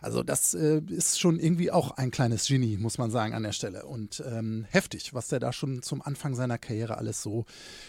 Also 0.00 0.22
das 0.22 0.54
äh, 0.54 0.80
ist 0.88 1.18
schon 1.18 1.38
irgendwie 1.40 1.70
auch 1.70 1.92
ein 1.92 2.10
kleines 2.10 2.46
Genie, 2.46 2.76
muss 2.76 2.98
man 2.98 3.10
sagen, 3.10 3.34
an 3.34 3.42
der 3.42 3.52
Stelle. 3.52 3.84
Und 3.84 4.22
ähm, 4.26 4.64
heftig, 4.70 5.12
was 5.12 5.28
der 5.28 5.40
da 5.40 5.52
schon 5.52 5.82
zum 5.82 6.02
Anfang 6.02 6.34
seiner 6.34 6.58
Karriere 6.58 6.98
alles 6.98 7.22
so 7.22 7.46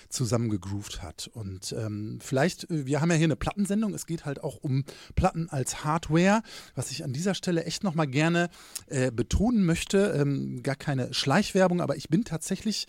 zusammengegroovt 0.09 1.01
hat. 1.01 1.29
Und 1.33 1.73
ähm, 1.77 2.19
vielleicht, 2.21 2.69
äh, 2.71 2.85
wir 2.85 3.01
haben 3.01 3.11
ja 3.11 3.17
hier 3.17 3.25
eine 3.25 3.35
Plattensendung, 3.35 3.93
es 3.93 4.05
geht 4.05 4.25
halt 4.25 4.43
auch 4.43 4.57
um 4.57 4.83
Platten 5.15 5.49
als 5.49 5.83
Hardware, 5.83 6.41
was 6.75 6.91
ich 6.91 7.03
an 7.03 7.13
dieser 7.13 7.35
Stelle 7.35 7.63
echt 7.65 7.83
nochmal 7.83 8.07
gerne 8.07 8.49
äh, 8.87 9.11
betonen 9.11 9.65
möchte. 9.65 10.15
Ähm, 10.17 10.63
gar 10.63 10.75
keine 10.75 11.13
Schleichwerbung, 11.13 11.81
aber 11.81 11.95
ich 11.95 12.09
bin 12.09 12.23
tatsächlich 12.23 12.87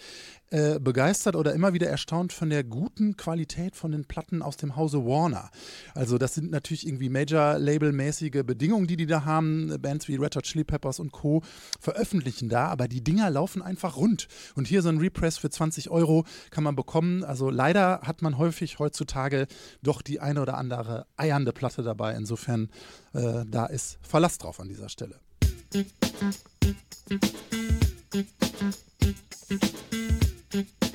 äh, 0.50 0.78
begeistert 0.80 1.36
oder 1.36 1.52
immer 1.52 1.74
wieder 1.74 1.88
erstaunt 1.88 2.32
von 2.32 2.48
der 2.48 2.64
guten 2.64 3.16
Qualität 3.16 3.76
von 3.76 3.92
den 3.92 4.06
Platten 4.06 4.40
aus 4.42 4.56
dem 4.56 4.76
Hause 4.76 5.04
Warner. 5.04 5.50
Also 5.94 6.16
das 6.16 6.34
sind 6.34 6.50
natürlich 6.50 6.86
irgendwie 6.86 7.08
Major-Label-mäßige 7.08 8.44
Bedingungen, 8.44 8.86
die 8.86 8.96
die 8.96 9.06
da 9.06 9.24
haben. 9.24 9.76
Bands 9.80 10.08
wie 10.08 10.16
Red 10.16 10.36
Hot 10.36 10.44
Chili 10.44 10.64
Peppers 10.64 11.00
und 11.00 11.12
Co. 11.12 11.42
veröffentlichen 11.80 12.48
da, 12.48 12.68
aber 12.68 12.88
die 12.88 13.04
Dinger 13.04 13.28
laufen 13.30 13.60
einfach 13.60 13.96
rund. 13.96 14.28
Und 14.54 14.66
hier 14.66 14.82
so 14.82 14.88
ein 14.88 14.98
Repress 14.98 15.38
für 15.38 15.50
20 15.50 15.90
Euro 15.90 16.24
kann 16.50 16.64
man 16.64 16.76
bekommen. 16.76 17.24
Also 17.24 17.50
leider 17.50 18.00
hat 18.02 18.22
man 18.22 18.38
häufig 18.38 18.78
heutzutage 18.78 19.46
doch 19.82 20.02
die 20.02 20.20
eine 20.20 20.40
oder 20.40 20.56
andere 20.56 21.06
eiernde 21.16 21.52
Platte 21.52 21.82
dabei. 21.82 22.14
Insofern 22.14 22.70
äh, 23.12 23.44
da 23.46 23.66
ist 23.66 23.98
Verlass 24.00 24.38
drauf 24.38 24.60
an 24.60 24.68
dieser 24.68 24.88
Stelle. 24.88 25.16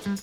Ren 0.06 0.18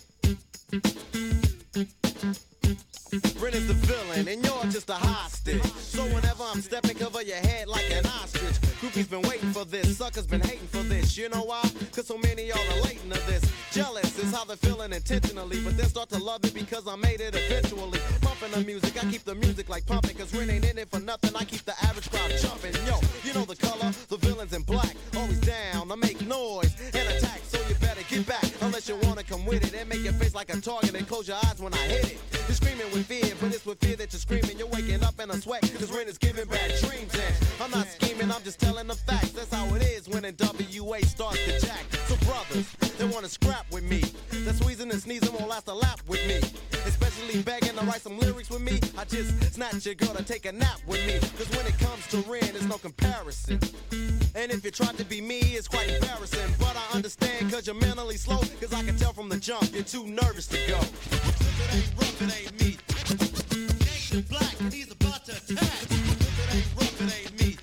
is 3.54 3.66
the 3.66 3.74
villain, 3.74 4.28
and 4.28 4.44
you're 4.44 4.64
just 4.64 4.90
a 4.90 4.94
hostage. 4.94 5.62
So 5.72 6.04
whenever 6.04 6.44
I'm 6.44 6.60
stepping, 6.60 6.96
cover 6.96 7.22
your 7.22 7.38
head 7.38 7.66
like 7.66 7.90
an 7.90 8.04
ostrich. 8.04 8.60
Groupies 8.80 9.08
been 9.08 9.22
waiting 9.22 9.50
for 9.52 9.64
this, 9.64 9.96
suckers 9.96 10.26
been 10.26 10.42
hating 10.42 10.66
for 10.68 10.82
this. 10.82 11.16
You 11.16 11.30
know 11.30 11.44
why? 11.44 11.62
Cause 11.92 12.06
so 12.06 12.18
many 12.18 12.48
y'all 12.48 12.62
relating 12.76 13.10
to 13.10 13.26
this. 13.26 13.42
Jealous 13.72 14.18
is 14.18 14.34
how 14.34 14.44
they're 14.44 14.56
feeling 14.56 14.92
intentionally, 14.92 15.60
but 15.64 15.76
then 15.78 15.86
start 15.86 16.10
to 16.10 16.18
love 16.18 16.44
it 16.44 16.52
because 16.52 16.86
I 16.86 16.96
made 16.96 17.20
it 17.22 17.34
eventually. 17.34 18.00
Pumping 18.20 18.50
the 18.50 18.60
music, 18.64 19.02
I 19.02 19.10
keep 19.10 19.24
the 19.24 19.34
music 19.34 19.70
like 19.70 19.86
pumping, 19.86 20.16
cause 20.16 20.34
Ren 20.34 20.50
ain't 20.50 20.70
in 20.70 20.76
it 20.76 20.90
for 20.90 21.00
nothing. 21.00 21.34
I 21.34 21.44
keep 21.44 21.64
the 21.64 21.74
average 21.84 22.10
crowd 22.10 22.30
jumping. 22.38 22.74
Yo, 22.86 23.00
you 23.24 23.32
know 23.32 23.46
the 23.46 23.56
color, 23.56 23.92
the 24.08 24.18
villains 24.18 24.52
in 24.52 24.62
black. 24.62 24.94
Always 25.16 25.40
down, 25.40 25.88
to 25.88 25.96
make 25.96 26.20
with 29.50 29.64
it 29.64 29.74
and 29.74 29.88
make 29.88 30.02
your 30.04 30.12
face 30.14 30.34
like 30.34 30.54
a 30.54 30.60
target 30.60 30.94
and 30.94 31.06
close 31.08 31.26
your 31.26 31.36
eyes 31.36 31.58
when 31.58 31.74
I 31.74 31.78
hit 31.78 32.12
it. 32.12 32.18
You're 32.46 32.54
screaming 32.54 32.90
with 32.92 33.06
fear, 33.06 33.34
but 33.40 33.52
it's 33.52 33.66
with 33.66 33.78
fear 33.80 33.96
that 33.96 34.12
you're 34.12 34.20
screaming. 34.20 34.58
You're 34.58 34.68
waking 34.68 35.02
up 35.02 35.18
in 35.20 35.30
a 35.30 35.40
sweat, 35.40 35.62
cause 35.62 35.90
Ren 35.92 36.06
is 36.06 36.18
giving 36.18 36.46
bad 36.46 36.70
dreams. 36.80 37.12
And 37.14 37.34
I'm 37.60 37.70
not 37.70 37.86
scheming, 37.88 38.30
I'm 38.30 38.42
just 38.42 38.60
telling 38.60 38.86
the 38.86 38.94
facts. 38.94 39.32
That's 39.32 39.52
how 39.52 39.66
it 39.74 39.82
is 39.82 40.08
when 40.08 40.22
NWA 40.22 41.04
starts 41.04 41.44
to 41.44 41.60
jack. 41.60 41.84
So, 42.06 42.16
brothers, 42.26 42.70
they 42.98 43.04
wanna 43.06 43.28
scrap 43.28 43.66
with 43.72 43.82
me. 43.82 44.02
That 44.44 44.54
squeezing 44.54 44.90
and 44.90 45.00
sneezing 45.00 45.32
won't 45.32 45.48
last 45.48 45.68
a 45.68 45.74
lap 45.74 46.00
with 46.06 46.24
me. 46.26 46.40
Especially 46.86 47.42
begging 47.42 47.74
to 47.76 47.84
write 47.84 48.02
some 48.02 48.18
lyrics 48.18 48.50
with 48.50 48.62
me. 48.62 48.78
I 48.96 49.04
just 49.04 49.54
snatch 49.54 49.84
your 49.84 49.96
girl 49.96 50.14
to 50.14 50.22
take 50.22 50.46
a 50.46 50.52
nap 50.52 50.78
with 50.86 51.04
me. 51.06 51.18
Cause 51.36 51.48
when 51.56 51.66
it 51.66 51.78
comes 51.78 52.06
to 52.08 52.18
Ren, 52.30 52.52
there's 52.52 52.66
no 52.66 52.78
comparison. 52.78 53.58
And 54.34 54.52
if 54.52 54.64
you 54.64 54.70
try 54.70 54.92
to 54.92 55.04
be 55.04 55.20
me, 55.20 55.38
it's 55.38 55.66
quite 55.66 55.88
embarrassing. 55.88 56.54
But 56.58 56.76
I 56.76 56.89
understand 57.20 57.52
cause 57.52 57.66
you're 57.66 57.76
mentally 57.76 58.16
slow. 58.16 58.38
Cause 58.60 58.72
I 58.72 58.82
can 58.82 58.96
tell 58.96 59.12
from 59.12 59.28
the 59.28 59.36
jump 59.36 59.72
you're 59.72 59.82
too 59.82 60.06
nervous 60.06 60.46
to 60.48 60.56
go. 60.68 60.78
It 60.78 61.74
ain't 61.74 61.92
rough, 61.96 62.22
it 62.22 62.40
ain't 62.40 62.60
me. 62.60 62.76
Nation 63.80 64.24
black 64.28 64.60
and 64.60 64.72
he's 64.72 64.90
about 64.90 65.24
to 65.26 65.32
attack. 65.32 65.82
It 65.90 66.54
ain't 66.54 66.66
rough, 66.76 67.00
it 67.00 67.26
ain't 67.26 67.40
me. 67.40 67.56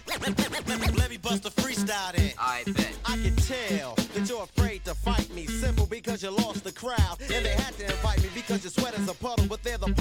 Let 0.98 1.10
me 1.10 1.18
bust 1.18 1.46
a 1.46 1.50
freestyle 1.50 2.14
then. 2.16 2.32
I 2.40 2.64
bet. 2.66 2.94
I 3.06 3.16
can 3.18 3.36
tell 3.36 3.96
that 3.96 4.28
you're 4.28 4.44
afraid 4.44 4.84
to 4.86 4.94
fight 4.94 5.34
me. 5.34 5.46
Simple 5.46 5.86
because 5.86 6.22
you 6.24 6.32
lost 6.32 6.64
the 6.64 6.72
crowd. 6.72 7.18
And 7.34 7.46
they 7.46 7.52
had 7.52 7.74
to 7.78 7.86
invite 7.86 8.22
me 8.22 8.30
because 8.36 8.64
your 8.64 8.72
sweat 8.72 8.98
is 8.98 9.08
a 9.08 9.14
puddle. 9.14 9.46
But 9.48 9.64
they're 9.64 9.78
the 9.78 9.94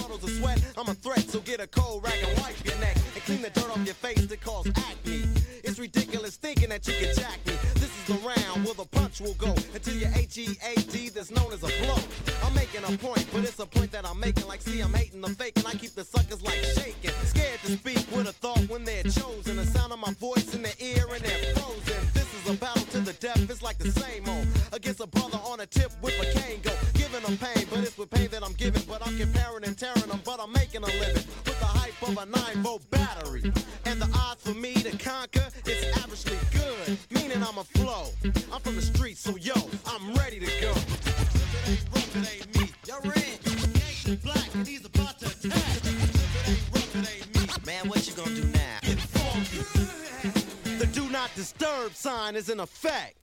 will 9.27 9.35
go 9.35 9.55
until 9.75 9.95
your 9.95 10.11
H-E-A-D 10.15 11.09
that's 11.11 11.31
known 11.31 11.53
as 11.53 11.63
a 11.63 11.71
blow. 11.83 11.99
I'm 12.45 12.55
making 12.55 12.85
a 12.85 12.97
point, 12.99 13.27
but 13.33 13.43
it's 13.43 13.59
a 13.59 13.67
point 13.67 13.91
that 13.91 14.07
I'm 14.07 14.21
making. 14.21 14.47
Like, 14.47 14.63
see, 14.63 14.81
I'm 14.81 14.95
hating 14.95 15.21
the 15.21 15.31
fake, 15.31 15.55
and 15.57 15.67
I 15.67 15.73
keep 15.73 15.95
the 15.95 16.05
suckers 16.05 16.43
like 16.43 16.63
shaking. 16.79 17.11
Scared 17.25 17.61
to 17.61 17.73
speak 17.73 18.07
with 18.15 18.29
a 18.29 18.33
thought 18.33 18.63
when 18.69 18.85
they're 18.85 19.03
chosen. 19.03 19.57
The 19.57 19.67
sound 19.67 19.93
of 19.93 19.99
my 19.99 20.13
voice 20.15 20.55
in 20.55 20.63
their 20.63 20.79
ear 20.79 21.07
and 21.13 21.23
they're 21.23 21.55
frozen. 21.55 22.01
This 22.15 22.29
is 22.35 22.55
a 22.55 22.55
battle 22.55 22.87
to 22.93 23.01
the 23.01 23.15
death, 23.15 23.51
it's 23.51 23.63
like 23.63 23.79
the 23.79 23.91
same 23.91 24.29
old. 24.29 24.47
Against 24.73 25.01
a 25.01 25.07
brother 25.07 25.39
on 25.45 25.61
a 25.61 25.67
tip 25.67 25.91
with 26.03 26.15
a 26.21 26.39
cane 26.39 26.61
go. 26.63 26.73
Giving 26.95 27.23
them 27.23 27.37
pain, 27.37 27.67
but 27.71 27.81
it's 27.81 27.99
with 27.99 28.11
pain 28.11 28.29
that 28.31 28.45
I'm 28.45 28.55
giving. 28.55 28.83
But 28.87 29.05
I'm 29.07 29.19
comparing 29.19 29.65
and 29.65 29.77
tearing 29.77 30.07
them, 30.07 30.21
but 30.25 30.41
I'm 30.41 30.53
making 30.53 30.83
a 30.85 30.87
living. 30.87 31.25
With 31.45 31.59
the 31.59 31.67
hype 31.67 32.01
of 32.03 32.17
a 32.17 32.27
9 32.27 32.63
volt 32.63 32.89
battery. 32.91 33.53
Is 52.35 52.49
in 52.49 52.61
effect. 52.61 53.17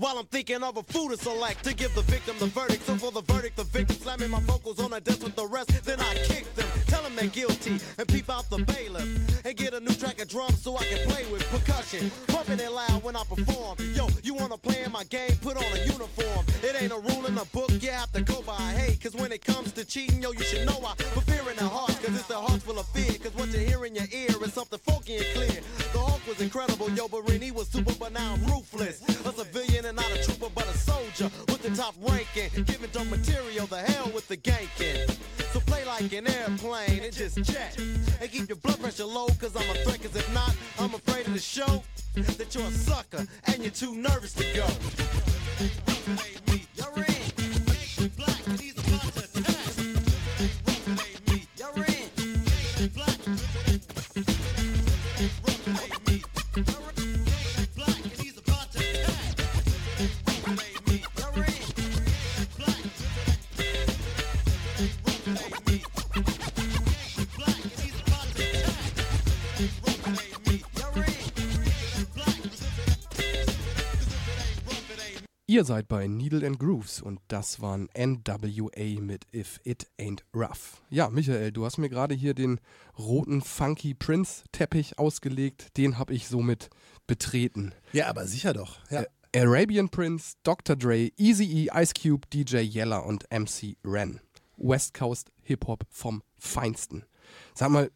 While 0.00 0.16
I'm 0.16 0.24
thinking 0.24 0.62
of 0.62 0.78
a 0.78 0.82
food 0.82 1.10
to 1.10 1.18
select 1.18 1.62
to 1.64 1.74
give 1.74 1.94
the 1.94 2.00
victim 2.00 2.34
the 2.38 2.46
verdict. 2.46 2.84
So 2.86 2.96
for 2.96 3.12
the 3.12 3.20
verdict, 3.20 3.58
the 3.58 3.64
victim 3.64 3.96
slamming 3.96 4.30
my 4.30 4.40
vocals 4.40 4.80
on 4.80 4.94
a 4.94 5.00
desk 5.00 5.22
with 5.22 5.36
the 5.36 5.46
rest. 5.46 5.84
Then 5.84 6.00
I 6.00 6.14
kick 6.24 6.54
them, 6.54 6.66
tell 6.86 7.02
them 7.02 7.14
they're 7.16 7.26
guilty, 7.26 7.78
and 7.98 8.08
peep 8.08 8.30
out 8.30 8.48
the 8.48 8.64
bailiff. 8.64 9.04
And 9.44 9.54
get 9.54 9.74
a 9.74 9.80
new 9.80 9.92
track 9.92 10.18
of 10.22 10.28
drums 10.28 10.62
so 10.62 10.78
I 10.78 10.84
can 10.84 11.06
play 11.06 11.30
with 11.30 11.46
percussion. 11.50 12.10
Pumping 12.28 12.60
it 12.60 12.72
loud 12.72 13.04
when 13.04 13.14
I 13.14 13.24
perform. 13.24 13.76
Yo, 13.94 14.08
you 14.22 14.32
wanna 14.32 14.56
play 14.56 14.82
in 14.82 14.90
my 14.90 15.04
game? 15.04 15.32
Put 15.42 15.58
on 15.58 15.64
a 15.64 15.84
uniform. 15.84 16.46
It 16.62 16.80
ain't 16.80 16.92
a 16.92 16.98
rule 16.98 17.26
in 17.26 17.34
the 17.34 17.44
book, 17.52 17.70
you 17.82 17.90
have 17.90 18.10
to 18.12 18.22
go 18.22 18.40
by. 18.40 18.56
Hey, 18.56 18.96
cause 18.96 19.14
when 19.14 19.32
it 19.32 19.44
comes 19.44 19.72
to 19.72 19.84
cheating, 19.84 20.22
yo, 20.22 20.32
you 20.32 20.44
should 20.44 20.66
know 20.66 20.80
I 20.82 20.94
put 21.12 21.24
fear 21.24 21.44
in 21.50 21.56
the 21.56 21.68
heart. 21.68 21.92
Cause 22.02 22.14
it's 22.16 22.26
the 22.26 22.36
heart 22.36 22.62
full 22.62 22.78
of 22.78 22.86
fear. 22.88 23.18
Cause 23.22 23.34
what 23.34 23.52
you 23.52 23.58
hear 23.58 23.84
in 23.84 23.94
your 23.94 24.08
ear 24.12 24.30
is 24.42 24.54
something 24.54 24.78
funky 24.78 25.18
and 25.18 25.26
clear. 25.34 25.60
The 25.92 25.98
Hulk 25.98 26.26
was 26.26 26.40
incredible, 26.40 26.88
yo, 26.92 27.06
but 27.06 27.28
Rennie 27.28 27.50
was 27.50 27.68
super, 27.68 27.92
but 28.00 28.14
now 28.14 28.32
I'm 28.32 28.42
ruthless. 28.46 29.02
A 29.26 29.32
civilian 29.32 29.69
with 31.24 31.62
the 31.62 31.70
top 31.70 31.94
ranking. 32.00 32.64
Giving 32.64 32.90
dumb 32.90 33.10
material, 33.10 33.66
the 33.66 33.78
hell 33.78 34.10
with 34.14 34.28
the 34.28 34.36
ganking. 34.36 35.10
So 35.52 35.60
play 35.60 35.84
like 35.84 36.12
an 36.12 36.28
airplane 36.28 37.02
and 37.02 37.12
just 37.12 37.42
jet. 37.42 37.76
And 37.78 38.30
keep 38.30 38.48
your 38.48 38.56
blood 38.56 38.80
pressure 38.80 39.04
low, 39.04 39.26
cause 39.38 39.54
I'm 39.56 39.68
a 39.70 39.74
threat. 39.84 40.02
Cause 40.02 40.16
if 40.16 40.32
not, 40.32 40.54
I'm 40.78 40.94
afraid 40.94 41.26
of 41.26 41.34
the 41.34 41.40
show 41.40 41.82
that 42.14 42.54
you're 42.54 42.64
a 42.64 42.70
sucker 42.70 43.26
and 43.46 43.58
you're 43.58 43.70
too 43.70 43.94
nervous 43.94 44.32
to 44.34 44.44
go. 44.54 46.29
Ihr 75.50 75.64
seid 75.64 75.88
bei 75.88 76.06
Needle 76.06 76.46
and 76.46 76.60
Grooves 76.60 77.02
und 77.02 77.18
das 77.26 77.60
waren 77.60 77.88
NWA 77.98 79.00
mit 79.00 79.26
If 79.34 79.58
It 79.64 79.88
Ain't 79.98 80.20
Rough. 80.32 80.80
Ja, 80.90 81.10
Michael, 81.10 81.50
du 81.50 81.64
hast 81.64 81.76
mir 81.76 81.88
gerade 81.88 82.14
hier 82.14 82.34
den 82.34 82.60
roten 82.96 83.42
Funky 83.42 83.94
Prince 83.94 84.44
Teppich 84.52 85.00
ausgelegt. 85.00 85.76
Den 85.76 85.98
habe 85.98 86.14
ich 86.14 86.28
somit 86.28 86.70
betreten. 87.08 87.74
Ja, 87.92 88.06
aber 88.06 88.28
sicher 88.28 88.52
doch. 88.52 88.78
Ja. 88.90 89.04
Arabian 89.34 89.88
Prince, 89.88 90.36
Dr. 90.44 90.76
Dre, 90.76 91.10
Eazy-E, 91.16 91.70
Ice 91.74 91.94
Cube, 92.00 92.28
DJ 92.32 92.58
Yella 92.58 92.98
und 92.98 93.24
MC 93.32 93.76
Ren. 93.84 94.20
West 94.56 94.94
Coast 94.94 95.32
Hip-Hop 95.42 95.84
vom 95.90 96.22
Feinsten. 96.38 97.04
Sag 97.56 97.70
mal, 97.70 97.90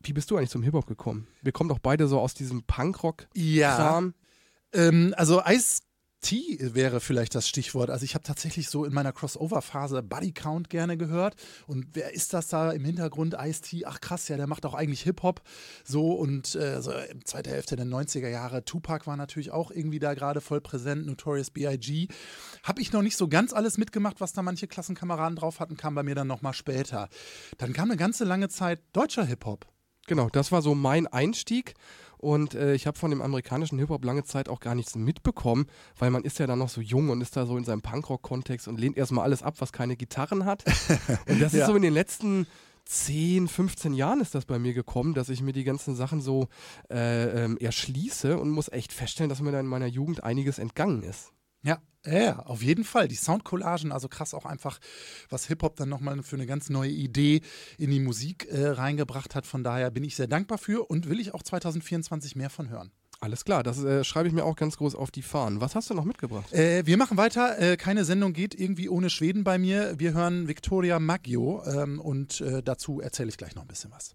Wie 0.00 0.12
bist 0.12 0.30
du 0.30 0.36
eigentlich 0.36 0.50
zum 0.50 0.62
Hip-Hop 0.62 0.86
gekommen? 0.86 1.26
Wir 1.42 1.50
kommen 1.50 1.70
doch 1.70 1.80
beide 1.80 2.06
so 2.06 2.20
aus 2.20 2.34
diesem 2.34 2.62
Punkrock-Kram. 2.62 3.34
Ja. 3.34 4.12
Ähm, 4.72 5.12
also 5.16 5.42
Ice 5.44 5.80
T 6.24 6.58
wäre 6.58 7.00
vielleicht 7.00 7.34
das 7.34 7.46
Stichwort. 7.46 7.90
Also 7.90 8.04
ich 8.04 8.14
habe 8.14 8.24
tatsächlich 8.24 8.70
so 8.70 8.84
in 8.86 8.94
meiner 8.94 9.12
Crossover-Phase 9.12 10.02
Buddy 10.02 10.32
Count 10.32 10.70
gerne 10.70 10.96
gehört. 10.96 11.36
Und 11.66 11.88
wer 11.92 12.14
ist 12.14 12.32
das 12.32 12.48
da 12.48 12.72
im 12.72 12.84
Hintergrund? 12.84 13.36
Ice 13.38 13.60
T, 13.60 13.84
ach 13.84 14.00
krass, 14.00 14.28
ja, 14.28 14.38
der 14.38 14.46
macht 14.46 14.64
auch 14.64 14.72
eigentlich 14.72 15.02
Hip-Hop. 15.02 15.42
So 15.84 16.12
und 16.12 16.54
äh, 16.54 16.80
so 16.80 16.92
in 16.92 17.24
zweiter 17.26 17.50
Hälfte 17.50 17.76
der 17.76 17.84
90er 17.84 18.28
Jahre. 18.28 18.64
Tupac 18.64 19.06
war 19.06 19.18
natürlich 19.18 19.50
auch 19.50 19.70
irgendwie 19.70 19.98
da 19.98 20.14
gerade 20.14 20.40
voll 20.40 20.62
präsent. 20.62 21.06
Notorious 21.06 21.50
B.I.G. 21.50 22.08
Habe 22.62 22.80
ich 22.80 22.92
noch 22.92 23.02
nicht 23.02 23.18
so 23.18 23.28
ganz 23.28 23.52
alles 23.52 23.76
mitgemacht, 23.76 24.22
was 24.22 24.32
da 24.32 24.40
manche 24.40 24.66
Klassenkameraden 24.66 25.36
drauf 25.36 25.60
hatten, 25.60 25.76
kam 25.76 25.94
bei 25.94 26.02
mir 26.02 26.14
dann 26.14 26.26
nochmal 26.26 26.54
später. 26.54 27.10
Dann 27.58 27.74
kam 27.74 27.90
eine 27.90 27.98
ganze 27.98 28.24
lange 28.24 28.48
Zeit 28.48 28.80
deutscher 28.94 29.26
Hip-Hop. 29.26 29.66
Genau, 30.06 30.28
das 30.28 30.52
war 30.52 30.60
so 30.60 30.74
mein 30.74 31.06
Einstieg. 31.06 31.74
Und 32.24 32.54
äh, 32.54 32.74
ich 32.74 32.86
habe 32.86 32.98
von 32.98 33.10
dem 33.10 33.20
amerikanischen 33.20 33.78
Hip-Hop 33.78 34.02
lange 34.04 34.24
Zeit 34.24 34.48
auch 34.48 34.58
gar 34.60 34.74
nichts 34.74 34.96
mitbekommen, 34.96 35.66
weil 35.98 36.10
man 36.10 36.24
ist 36.24 36.38
ja 36.38 36.46
dann 36.46 36.58
noch 36.58 36.70
so 36.70 36.80
jung 36.80 37.10
und 37.10 37.20
ist 37.20 37.36
da 37.36 37.44
so 37.44 37.58
in 37.58 37.64
seinem 37.64 37.82
Punkrock-Kontext 37.82 38.66
und 38.66 38.80
lehnt 38.80 38.96
erstmal 38.96 39.24
alles 39.24 39.42
ab, 39.42 39.56
was 39.58 39.72
keine 39.72 39.94
Gitarren 39.96 40.46
hat. 40.46 40.64
und 41.28 41.40
das 41.40 41.52
ist 41.52 41.60
Ja. 41.60 41.66
so 41.66 41.76
in 41.76 41.82
den 41.82 41.92
letzten 41.92 42.46
10, 42.86 43.46
15 43.48 43.92
Jahren 43.94 44.20
ist 44.20 44.34
das 44.34 44.44
bei 44.46 44.58
mir 44.58 44.72
gekommen, 44.74 45.12
dass 45.14 45.28
ich 45.28 45.42
mir 45.42 45.52
die 45.52 45.64
ganzen 45.64 45.94
Sachen 45.96 46.20
so 46.20 46.48
äh, 46.90 47.44
ähm, 47.44 47.58
erschließe 47.58 48.38
und 48.38 48.50
muss 48.50 48.68
echt 48.68 48.92
feststellen, 48.92 49.28
dass 49.28 49.40
mir 49.40 49.52
da 49.52 49.60
in 49.60 49.66
meiner 49.66 49.86
Jugend 49.86 50.24
einiges 50.24 50.58
entgangen 50.58 51.02
ist. 51.02 51.30
Ja, 51.64 51.80
ja, 52.06 52.38
auf 52.40 52.62
jeden 52.62 52.84
Fall. 52.84 53.08
Die 53.08 53.14
Soundcollagen, 53.14 53.90
also 53.90 54.08
krass 54.08 54.34
auch 54.34 54.44
einfach, 54.44 54.78
was 55.30 55.46
Hip-Hop 55.46 55.76
dann 55.76 55.88
nochmal 55.88 56.22
für 56.22 56.36
eine 56.36 56.46
ganz 56.46 56.68
neue 56.68 56.90
Idee 56.90 57.40
in 57.78 57.90
die 57.90 58.00
Musik 58.00 58.46
äh, 58.50 58.68
reingebracht 58.68 59.34
hat. 59.34 59.46
Von 59.46 59.64
daher 59.64 59.90
bin 59.90 60.04
ich 60.04 60.14
sehr 60.14 60.26
dankbar 60.26 60.58
für 60.58 60.84
und 60.90 61.08
will 61.08 61.18
ich 61.18 61.32
auch 61.32 61.42
2024 61.42 62.36
mehr 62.36 62.50
von 62.50 62.68
hören. 62.68 62.92
Alles 63.20 63.46
klar, 63.46 63.62
das 63.62 63.82
äh, 63.82 64.04
schreibe 64.04 64.28
ich 64.28 64.34
mir 64.34 64.44
auch 64.44 64.56
ganz 64.56 64.76
groß 64.76 64.94
auf 64.94 65.10
die 65.10 65.22
Fahnen. 65.22 65.62
Was 65.62 65.74
hast 65.74 65.88
du 65.88 65.94
noch 65.94 66.04
mitgebracht? 66.04 66.52
Äh, 66.52 66.84
wir 66.84 66.98
machen 66.98 67.16
weiter. 67.16 67.58
Äh, 67.58 67.78
keine 67.78 68.04
Sendung 68.04 68.34
geht 68.34 68.54
irgendwie 68.54 68.90
ohne 68.90 69.08
Schweden 69.08 69.44
bei 69.44 69.56
mir. 69.56 69.98
Wir 69.98 70.12
hören 70.12 70.46
Victoria 70.46 70.98
Maggio 70.98 71.62
ähm, 71.64 72.00
und 72.00 72.42
äh, 72.42 72.62
dazu 72.62 73.00
erzähle 73.00 73.30
ich 73.30 73.38
gleich 73.38 73.54
noch 73.54 73.62
ein 73.62 73.68
bisschen 73.68 73.92
was. 73.92 74.14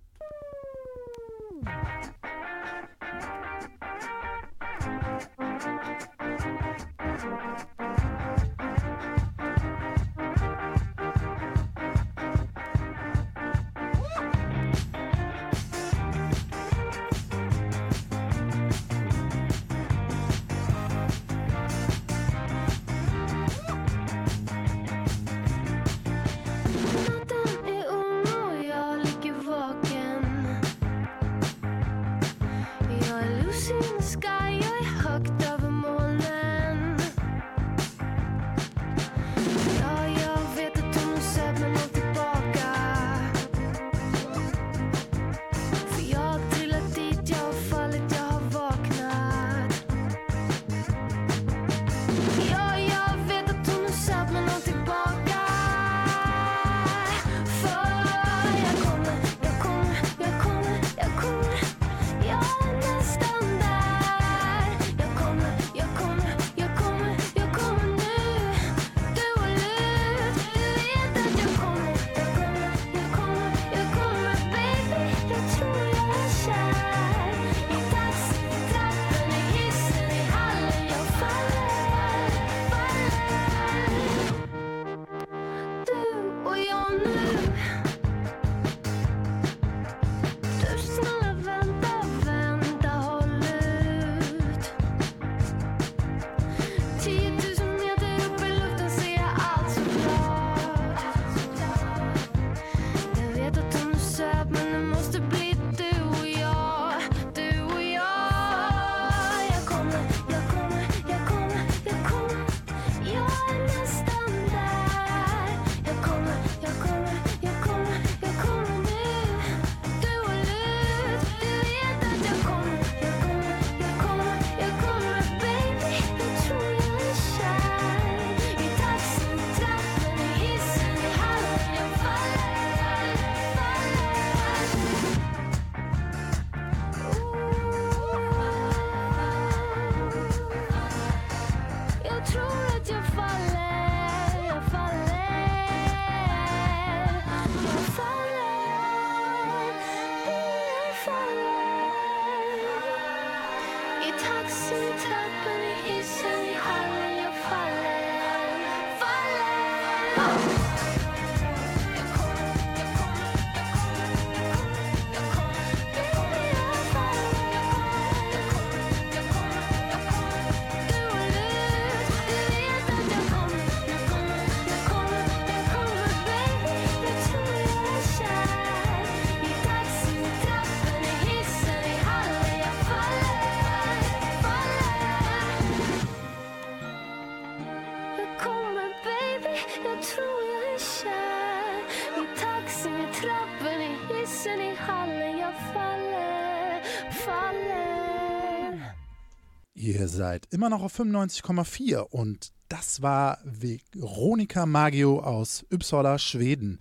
Seid 200.09 200.47
immer 200.51 200.69
noch 200.69 200.81
auf 200.81 200.99
95,4 200.99 201.99
und 201.99 202.51
das 202.67 203.01
war 203.01 203.39
Veronika 203.43 204.65
Maggio 204.65 205.19
aus 205.19 205.65
Uppsala, 205.71 206.19
Schweden 206.19 206.79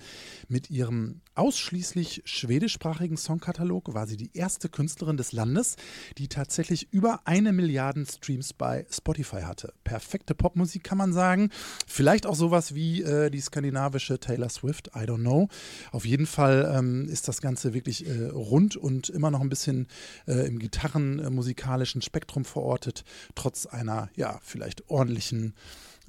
mit 0.49 0.68
ihrem 0.70 1.22
ausschließlich 1.39 2.22
schwedischsprachigen 2.24 3.16
Songkatalog 3.16 3.95
war 3.95 4.07
sie 4.07 4.16
die 4.16 4.30
erste 4.34 4.68
Künstlerin 4.68 5.16
des 5.16 5.32
Landes, 5.32 5.76
die 6.18 6.28
tatsächlich 6.28 6.93
über 6.93 7.20
eine 7.24 7.53
Milliarde 7.53 8.05
Streams 8.05 8.53
bei 8.53 8.84
Spotify 8.91 9.43
hatte. 9.43 9.72
Perfekte 9.84 10.34
Popmusik 10.34 10.82
kann 10.82 10.99
man 10.99 11.12
sagen. 11.12 11.51
Vielleicht 11.86 12.26
auch 12.26 12.34
sowas 12.34 12.74
wie 12.74 13.03
äh, 13.03 13.30
die 13.30 13.41
skandinavische 13.41 14.18
Taylor 14.18 14.49
Swift, 14.49 14.89
I 14.97 15.01
don't 15.01 15.20
know. 15.20 15.49
Auf 15.93 16.05
jeden 16.05 16.26
Fall 16.26 16.72
ähm, 16.76 17.09
ist 17.09 17.28
das 17.28 17.41
Ganze 17.41 17.72
wirklich 17.72 18.07
äh, 18.07 18.26
rund 18.26 18.76
und 18.76 19.09
immer 19.09 19.30
noch 19.30 19.41
ein 19.41 19.49
bisschen 19.49 19.86
äh, 20.26 20.47
im 20.47 20.59
gitarrenmusikalischen 20.59 22.03
Spektrum 22.03 22.45
verortet, 22.45 23.05
trotz 23.34 23.66
einer, 23.66 24.11
ja, 24.16 24.41
vielleicht 24.43 24.91
ordentlichen 24.91 25.55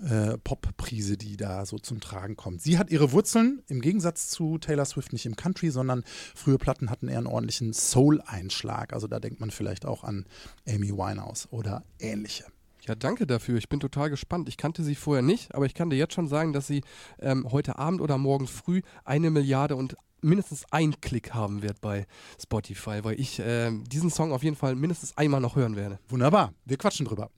äh, 0.04 0.38
Pop-Prise, 0.38 1.18
die 1.18 1.38
da 1.38 1.66
so 1.66 1.78
zum 1.78 2.00
Tragen 2.00 2.36
kommt. 2.36 2.62
Sie 2.62 2.78
hat 2.78 2.90
ihre 2.90 3.12
Wurzeln 3.12 3.62
im 3.68 3.82
Gegensatz 3.82 4.30
zu 4.30 4.58
Taylor 4.58 4.86
Swift 4.86 5.14
nicht 5.14 5.26
im 5.26 5.36
Country, 5.36 5.72
sondern 5.72 6.04
frühe 6.36 6.58
Platten 6.58 6.90
hatten 6.90 7.08
eher 7.08 7.18
einen 7.18 7.28
ordentlichen 7.28 7.74
Soul-Einschlag. 7.74 8.94
Also 8.94 9.08
da 9.08 9.20
denkt 9.20 9.40
man 9.40 9.52
vielleicht 9.52 9.86
auch 9.86 10.04
an 10.04 10.26
Amy 10.68 10.92
Winehouse 10.92 11.48
oder 11.52 11.84
ähnliche. 12.00 12.46
Ja, 12.82 12.96
danke 12.96 13.28
dafür. 13.28 13.58
Ich 13.58 13.70
bin 13.70 13.80
total 13.80 14.10
gespannt. 14.10 14.50
Ich 14.50 14.58
kannte 14.58 14.84
sie 14.84 14.96
vorher 14.96 15.22
nicht, 15.22 15.54
aber 15.54 15.66
ich 15.66 15.74
kann 15.74 15.90
dir 15.90 15.98
jetzt 15.98 16.14
schon 16.14 16.28
sagen, 16.28 16.54
dass 16.54 16.66
sie 16.66 16.82
ähm, 17.20 17.46
heute 17.52 17.78
Abend 17.78 18.02
oder 18.02 18.18
morgen 18.18 18.48
früh 18.48 18.82
eine 19.06 19.30
Milliarde 19.30 19.76
und 19.76 19.96
mindestens 20.22 20.66
ein 20.72 21.00
Klick 21.02 21.34
haben 21.34 21.62
wird 21.62 21.82
bei 21.82 22.08
Spotify, 22.42 23.04
weil 23.04 23.20
ich 23.20 23.42
ähm, 23.44 23.84
diesen 23.86 24.10
Song 24.10 24.32
auf 24.32 24.44
jeden 24.44 24.56
Fall 24.56 24.76
mindestens 24.76 25.18
einmal 25.18 25.42
noch 25.42 25.56
hören 25.56 25.76
werde. 25.76 26.00
Wunderbar, 26.10 26.54
wir 26.66 26.78
quatschen 26.78 27.06
drüber. 27.06 27.30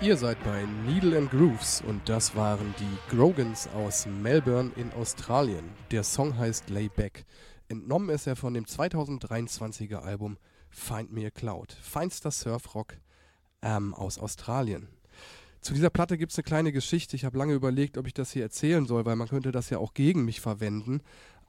Ihr 0.00 0.16
seid 0.16 0.42
bei 0.44 0.64
Needle 0.86 1.18
and 1.18 1.28
Grooves 1.28 1.82
und 1.84 2.08
das 2.08 2.36
waren 2.36 2.72
die 2.78 3.16
Grogans 3.16 3.68
aus 3.74 4.06
Melbourne 4.06 4.70
in 4.76 4.92
Australien. 4.92 5.64
Der 5.90 6.04
Song 6.04 6.38
heißt 6.38 6.70
Lay 6.70 6.88
Back. 6.88 7.24
Entnommen 7.68 8.08
ist 8.10 8.28
er 8.28 8.36
von 8.36 8.54
dem 8.54 8.64
2023er 8.64 9.96
Album 9.96 10.38
Find 10.70 11.12
Me 11.12 11.26
a 11.26 11.30
Cloud. 11.30 11.72
Feinster 11.82 12.30
Surfrock 12.30 12.94
ähm, 13.60 13.92
aus 13.92 14.20
Australien. 14.20 14.86
Zu 15.62 15.74
dieser 15.74 15.90
Platte 15.90 16.16
gibt 16.16 16.30
es 16.30 16.38
eine 16.38 16.44
kleine 16.44 16.70
Geschichte. 16.70 17.16
Ich 17.16 17.24
habe 17.24 17.36
lange 17.36 17.54
überlegt, 17.54 17.98
ob 17.98 18.06
ich 18.06 18.14
das 18.14 18.30
hier 18.30 18.44
erzählen 18.44 18.86
soll, 18.86 19.04
weil 19.04 19.16
man 19.16 19.26
könnte 19.26 19.50
das 19.50 19.68
ja 19.68 19.78
auch 19.78 19.94
gegen 19.94 20.24
mich 20.24 20.40
verwenden. 20.40 21.00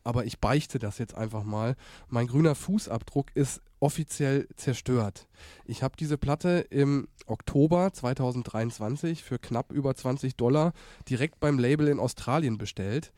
Aber 0.03 0.25
ich 0.25 0.39
beichte 0.39 0.79
das 0.79 0.97
jetzt 0.97 1.13
einfach 1.13 1.43
mal. 1.43 1.75
Mein 2.07 2.25
grüner 2.25 2.55
Fußabdruck 2.55 3.27
ist 3.35 3.61
offiziell 3.79 4.47
zerstört. 4.55 5.27
Ich 5.65 5.83
habe 5.83 5.95
diese 5.97 6.17
Platte 6.17 6.65
im 6.69 7.07
Oktober 7.25 7.91
2023 7.93 9.23
für 9.23 9.39
knapp 9.39 9.71
über 9.71 9.95
20 9.95 10.35
Dollar 10.35 10.73
direkt 11.09 11.39
beim 11.39 11.59
Label 11.59 11.87
in 11.87 11.99
Australien 11.99 12.57
bestellt. 12.57 13.11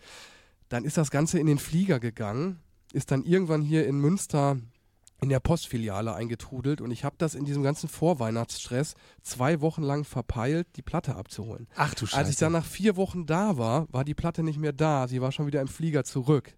Dann 0.70 0.86
ist 0.86 0.98
das 0.98 1.12
Ganze 1.12 1.40
in 1.40 1.48
den 1.48 1.60
Flieger 1.60 2.00
gegangen, 2.00 2.60
ist 2.94 3.12
dann 3.12 3.24
irgendwann 3.24 3.62
hier 3.62 3.88
in 3.88 4.00
Münster 4.00 4.58
in 5.22 5.30
der 5.30 5.40
Postfiliale 5.40 6.16
eingetrudelt 6.16 6.82
und 6.82 6.90
ich 6.90 7.04
habe 7.04 7.16
das 7.20 7.36
in 7.36 7.46
diesem 7.46 7.62
ganzen 7.62 7.88
Vorweihnachtsstress 7.88 8.96
zwei 9.22 9.62
Wochen 9.62 9.84
lang 9.84 10.04
verpeilt, 10.04 10.68
die 10.76 10.82
Platte 10.82 11.16
abzuholen. 11.16 11.68
Ach 11.76 11.94
du 11.94 12.08
Scheiße. 12.08 12.18
Als 12.18 12.30
ich 12.30 12.38
dann 12.38 12.52
nach 12.52 12.66
vier 12.66 12.96
Wochen 12.96 13.28
da 13.28 13.58
war, 13.58 13.88
war 13.92 14.04
die 14.04 14.16
Platte 14.16 14.42
nicht 14.42 14.58
mehr 14.58 14.74
da. 14.74 15.08
Sie 15.08 15.22
war 15.22 15.32
schon 15.32 15.46
wieder 15.46 15.62
im 15.62 15.68
Flieger 15.68 16.04
zurück. 16.04 16.56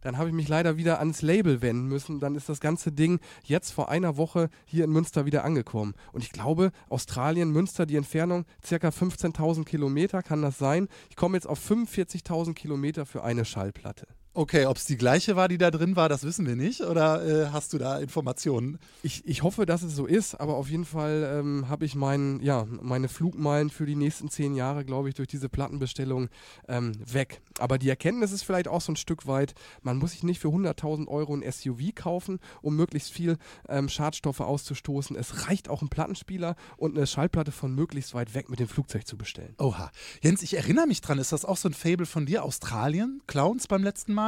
Dann 0.00 0.18
habe 0.18 0.28
ich 0.28 0.34
mich 0.34 0.48
leider 0.48 0.76
wieder 0.76 0.98
ans 0.98 1.22
Label 1.22 1.62
wenden 1.62 1.86
müssen. 1.86 2.20
Dann 2.20 2.34
ist 2.34 2.48
das 2.48 2.60
ganze 2.60 2.92
Ding 2.92 3.20
jetzt 3.44 3.70
vor 3.70 3.88
einer 3.88 4.16
Woche 4.16 4.50
hier 4.64 4.84
in 4.84 4.90
Münster 4.90 5.26
wieder 5.26 5.44
angekommen. 5.44 5.94
Und 6.12 6.24
ich 6.24 6.32
glaube, 6.32 6.72
Australien, 6.88 7.50
Münster, 7.50 7.86
die 7.86 7.96
Entfernung 7.96 8.44
circa 8.64 8.88
15.000 8.88 9.64
Kilometer 9.64 10.22
kann 10.22 10.42
das 10.42 10.58
sein. 10.58 10.88
Ich 11.08 11.16
komme 11.16 11.36
jetzt 11.36 11.46
auf 11.46 11.58
45.000 11.58 12.54
Kilometer 12.54 13.06
für 13.06 13.22
eine 13.22 13.44
Schallplatte. 13.44 14.06
Okay, 14.32 14.66
ob 14.66 14.76
es 14.76 14.84
die 14.84 14.96
gleiche 14.96 15.34
war, 15.34 15.48
die 15.48 15.58
da 15.58 15.72
drin 15.72 15.96
war, 15.96 16.08
das 16.08 16.22
wissen 16.22 16.46
wir 16.46 16.54
nicht. 16.54 16.82
Oder 16.82 17.26
äh, 17.26 17.48
hast 17.50 17.72
du 17.72 17.78
da 17.78 17.98
Informationen? 17.98 18.78
Ich, 19.02 19.26
ich 19.26 19.42
hoffe, 19.42 19.66
dass 19.66 19.82
es 19.82 19.96
so 19.96 20.06
ist, 20.06 20.36
aber 20.36 20.54
auf 20.54 20.70
jeden 20.70 20.84
Fall 20.84 21.40
ähm, 21.40 21.68
habe 21.68 21.84
ich 21.84 21.96
mein, 21.96 22.38
ja, 22.40 22.64
meine 22.80 23.08
Flugmeilen 23.08 23.70
für 23.70 23.86
die 23.86 23.96
nächsten 23.96 24.30
zehn 24.30 24.54
Jahre, 24.54 24.84
glaube 24.84 25.08
ich, 25.08 25.16
durch 25.16 25.26
diese 25.26 25.48
Plattenbestellung 25.48 26.28
ähm, 26.68 26.92
weg. 27.12 27.40
Aber 27.58 27.76
die 27.76 27.88
Erkenntnis 27.88 28.30
ist 28.30 28.44
vielleicht 28.44 28.68
auch 28.68 28.80
so 28.80 28.92
ein 28.92 28.96
Stück 28.96 29.26
weit, 29.26 29.54
man 29.82 29.98
muss 29.98 30.12
sich 30.12 30.22
nicht 30.22 30.38
für 30.38 30.48
100.000 30.48 31.08
Euro 31.08 31.34
ein 31.34 31.42
SUV 31.50 31.92
kaufen, 31.96 32.38
um 32.62 32.76
möglichst 32.76 33.12
viel 33.12 33.36
ähm, 33.68 33.88
Schadstoffe 33.88 34.40
auszustoßen. 34.40 35.16
Es 35.16 35.48
reicht 35.48 35.68
auch 35.68 35.82
ein 35.82 35.88
Plattenspieler 35.88 36.54
und 36.76 36.96
eine 36.96 37.08
Schallplatte 37.08 37.50
von 37.50 37.74
möglichst 37.74 38.14
weit 38.14 38.32
weg 38.34 38.48
mit 38.48 38.60
dem 38.60 38.68
Flugzeug 38.68 39.08
zu 39.08 39.18
bestellen. 39.18 39.56
Oha. 39.58 39.90
Jens, 40.22 40.40
ich 40.42 40.54
erinnere 40.54 40.86
mich 40.86 41.00
dran, 41.00 41.18
ist 41.18 41.32
das 41.32 41.44
auch 41.44 41.56
so 41.56 41.68
ein 41.68 41.74
Fable 41.74 42.06
von 42.06 42.26
dir? 42.26 42.44
Australien? 42.44 43.22
Clowns 43.26 43.66
beim 43.66 43.82
letzten 43.82 44.14
Mal? 44.14 44.19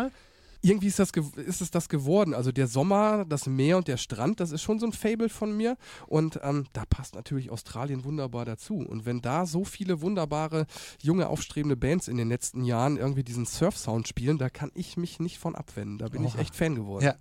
Irgendwie 0.62 0.86
ist, 0.86 0.99
das 0.99 1.11
ist 1.11 1.61
es 1.61 1.70
das 1.70 1.88
geworden. 1.88 2.34
Also 2.34 2.53
der 2.53 2.68
Sommer, 2.68 3.24
das 3.24 3.47
Meer 3.47 3.76
und 3.76 3.88
der 3.88 3.97
Strand, 3.97 4.38
das 4.40 4.53
ist 4.53 4.62
schon 4.62 4.78
so 4.78 4.86
ein 4.86 4.93
Fable 4.93 5.28
von 5.28 5.55
mir. 5.57 5.76
Und 6.07 6.40
ähm, 6.43 6.66
da 6.72 6.84
passt 6.88 7.14
natürlich 7.14 7.51
Australien 7.51 8.05
wunderbar 8.05 8.45
dazu. 8.45 8.76
Und 8.76 9.05
wenn 9.05 9.20
da 9.20 9.45
so 9.45 9.64
viele 9.64 10.01
wunderbare, 10.01 10.66
junge, 11.01 11.28
aufstrebende 11.28 11.76
Bands 11.76 12.09
in 12.09 12.16
den 12.16 12.28
letzten 12.28 12.64
Jahren 12.64 12.97
irgendwie 12.97 13.24
diesen 13.24 13.45
Surf-Sound 13.45 14.07
spielen, 14.07 14.38
da 14.38 14.49
kann 14.49 14.70
ich 14.74 14.97
mich 14.97 15.18
nicht 15.18 15.38
von 15.38 15.57
abwenden. 15.57 15.99
Da 15.99 16.09
bin 16.09 16.24
ich 16.24 16.34
Oha. 16.34 16.40
echt 16.40 16.55
Fan 16.55 16.76
geworden. 16.76 17.05
Ja. 17.05 17.16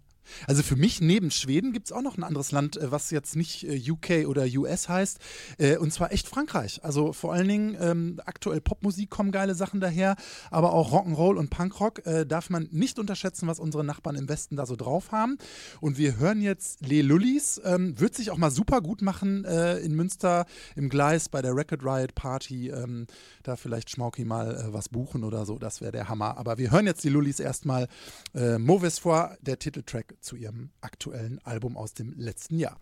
Also 0.48 0.64
für 0.64 0.76
mich 0.76 1.02
neben 1.02 1.32
Schweden 1.32 1.74
gibt 1.74 1.88
es 1.88 1.92
auch 1.92 2.02
noch 2.02 2.18
ein 2.18 2.24
anderes 2.24 2.52
Land, 2.52 2.78
äh, 2.78 2.92
was 2.92 3.12
jetzt 3.12 3.36
nicht 3.36 3.64
äh, 3.64 3.92
UK 3.92 4.28
oder 4.28 4.46
US 4.56 4.90
heißt, 4.90 5.20
äh, 5.58 5.78
und 5.78 5.92
zwar 5.92 6.12
echt 6.12 6.28
Frankreich. 6.28 6.84
Also 6.84 7.14
vor 7.14 7.34
allen 7.34 7.48
Dingen 7.48 7.78
ähm, 7.80 8.20
aktuell 8.26 8.62
Popmusik 8.62 9.10
kommen 9.10 9.32
geile 9.32 9.56
Sachen 9.56 9.80
daher, 9.80 10.16
aber 10.50 10.74
auch 10.74 10.92
Rock'n'Roll 10.92 11.38
und 11.38 11.50
Punkrock 11.50 12.06
äh, 12.06 12.26
darf 12.26 12.50
man 12.50 12.68
nicht 12.72 13.00
unterschätzen, 13.00 13.48
was 13.48 13.60
unsere 13.60 13.84
Nachbarn 13.84 14.16
im 14.16 14.30
Westen 14.30 14.56
da 14.56 14.66
so 14.66 14.76
drauf 14.76 15.12
haben. 15.12 15.38
Und 15.80 15.98
wir 15.98 16.18
hören 16.18 16.42
jetzt 16.42 16.86
Le 16.86 17.02
Lullis, 17.02 17.62
ähm, 17.64 18.00
wird 18.00 18.16
sich 18.16 18.32
auch 18.32 18.38
mal 18.38 18.52
super 18.52 18.82
gut 18.82 19.02
machen 19.02 19.46
äh, 19.46 19.78
in 19.80 19.96
Münster 19.96 20.46
im 20.76 20.90
Gleis 20.90 21.30
bei 21.30 21.42
der 21.42 21.56
Record 21.56 21.84
Riot 21.84 22.16
Party. 22.16 22.70
Ähm, 22.70 23.08
da 23.44 23.56
vielleicht 23.56 23.90
Schmauki 23.90 24.26
mal 24.26 24.56
äh, 24.56 24.74
was 24.74 24.90
buchen 24.90 25.24
oder 25.24 25.46
so, 25.46 25.58
das 25.58 25.82
wäre 25.82 25.92
der 25.92 26.10
Hammer. 26.10 26.38
Aber 26.38 26.58
wir 26.58 26.72
hören 26.72 26.86
jetzt 26.86 27.04
die 27.04 27.10
Lullis 27.10 27.40
erstmal. 27.40 27.88
Äh, 28.34 28.58
Mauvaise 28.58 29.02
Foi, 29.02 29.36
der 29.42 29.60
Titeltrack 29.60 30.11
zu 30.20 30.36
ihrem 30.36 30.72
aktuellen 30.82 31.40
Album 31.46 31.78
aus 31.78 31.94
dem 31.94 32.14
letzten 32.18 32.58
Jahr. 32.58 32.80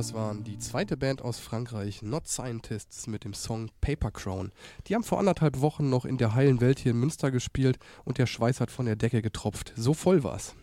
Das 0.00 0.14
waren 0.14 0.44
die 0.44 0.58
zweite 0.58 0.96
Band 0.96 1.20
aus 1.20 1.40
Frankreich, 1.40 2.00
Not 2.00 2.26
Scientists, 2.26 3.06
mit 3.06 3.24
dem 3.24 3.34
Song 3.34 3.68
Paper 3.82 4.10
Crown. 4.10 4.50
Die 4.86 4.94
haben 4.94 5.04
vor 5.04 5.18
anderthalb 5.18 5.60
Wochen 5.60 5.90
noch 5.90 6.06
in 6.06 6.16
der 6.16 6.34
heilen 6.34 6.62
Welt 6.62 6.78
hier 6.78 6.92
in 6.92 7.00
Münster 7.00 7.30
gespielt 7.30 7.78
und 8.06 8.16
der 8.16 8.24
Schweiß 8.24 8.62
hat 8.62 8.70
von 8.70 8.86
der 8.86 8.96
Decke 8.96 9.20
getropft. 9.20 9.74
So 9.76 9.92
voll 9.92 10.24
war's. 10.24 10.54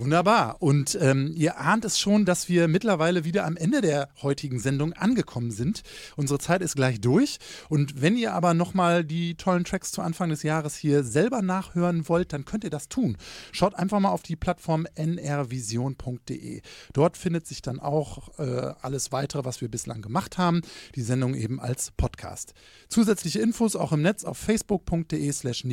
Wunderbar. 0.00 0.56
Und 0.60 0.96
ähm, 0.98 1.30
ihr 1.36 1.60
ahnt 1.60 1.84
es 1.84 2.00
schon, 2.00 2.24
dass 2.24 2.48
wir 2.48 2.68
mittlerweile 2.68 3.26
wieder 3.26 3.44
am 3.44 3.58
Ende 3.58 3.82
der 3.82 4.08
heutigen 4.22 4.58
Sendung 4.58 4.94
angekommen 4.94 5.50
sind. 5.50 5.82
Unsere 6.16 6.38
Zeit 6.38 6.62
ist 6.62 6.74
gleich 6.74 7.02
durch. 7.02 7.38
Und 7.68 8.00
wenn 8.00 8.16
ihr 8.16 8.32
aber 8.32 8.54
nochmal 8.54 9.04
die 9.04 9.34
tollen 9.34 9.64
Tracks 9.64 9.92
zu 9.92 10.00
Anfang 10.00 10.30
des 10.30 10.42
Jahres 10.42 10.74
hier 10.74 11.04
selber 11.04 11.42
nachhören 11.42 12.08
wollt, 12.08 12.32
dann 12.32 12.46
könnt 12.46 12.64
ihr 12.64 12.70
das 12.70 12.88
tun. 12.88 13.18
Schaut 13.52 13.74
einfach 13.74 14.00
mal 14.00 14.08
auf 14.08 14.22
die 14.22 14.36
Plattform 14.36 14.86
nrvision.de. 14.96 16.62
Dort 16.94 17.18
findet 17.18 17.46
sich 17.46 17.60
dann 17.60 17.78
auch 17.78 18.38
äh, 18.38 18.72
alles 18.80 19.12
weitere, 19.12 19.44
was 19.44 19.60
wir 19.60 19.68
bislang 19.68 20.00
gemacht 20.00 20.38
haben. 20.38 20.62
Die 20.94 21.02
Sendung 21.02 21.34
eben 21.34 21.60
als 21.60 21.90
Podcast. 21.90 22.54
Zusätzliche 22.88 23.40
Infos 23.40 23.76
auch 23.76 23.92
im 23.92 24.00
Netz 24.00 24.24
auf 24.24 24.38
facebook.de 24.38 25.30
slash 25.30 25.66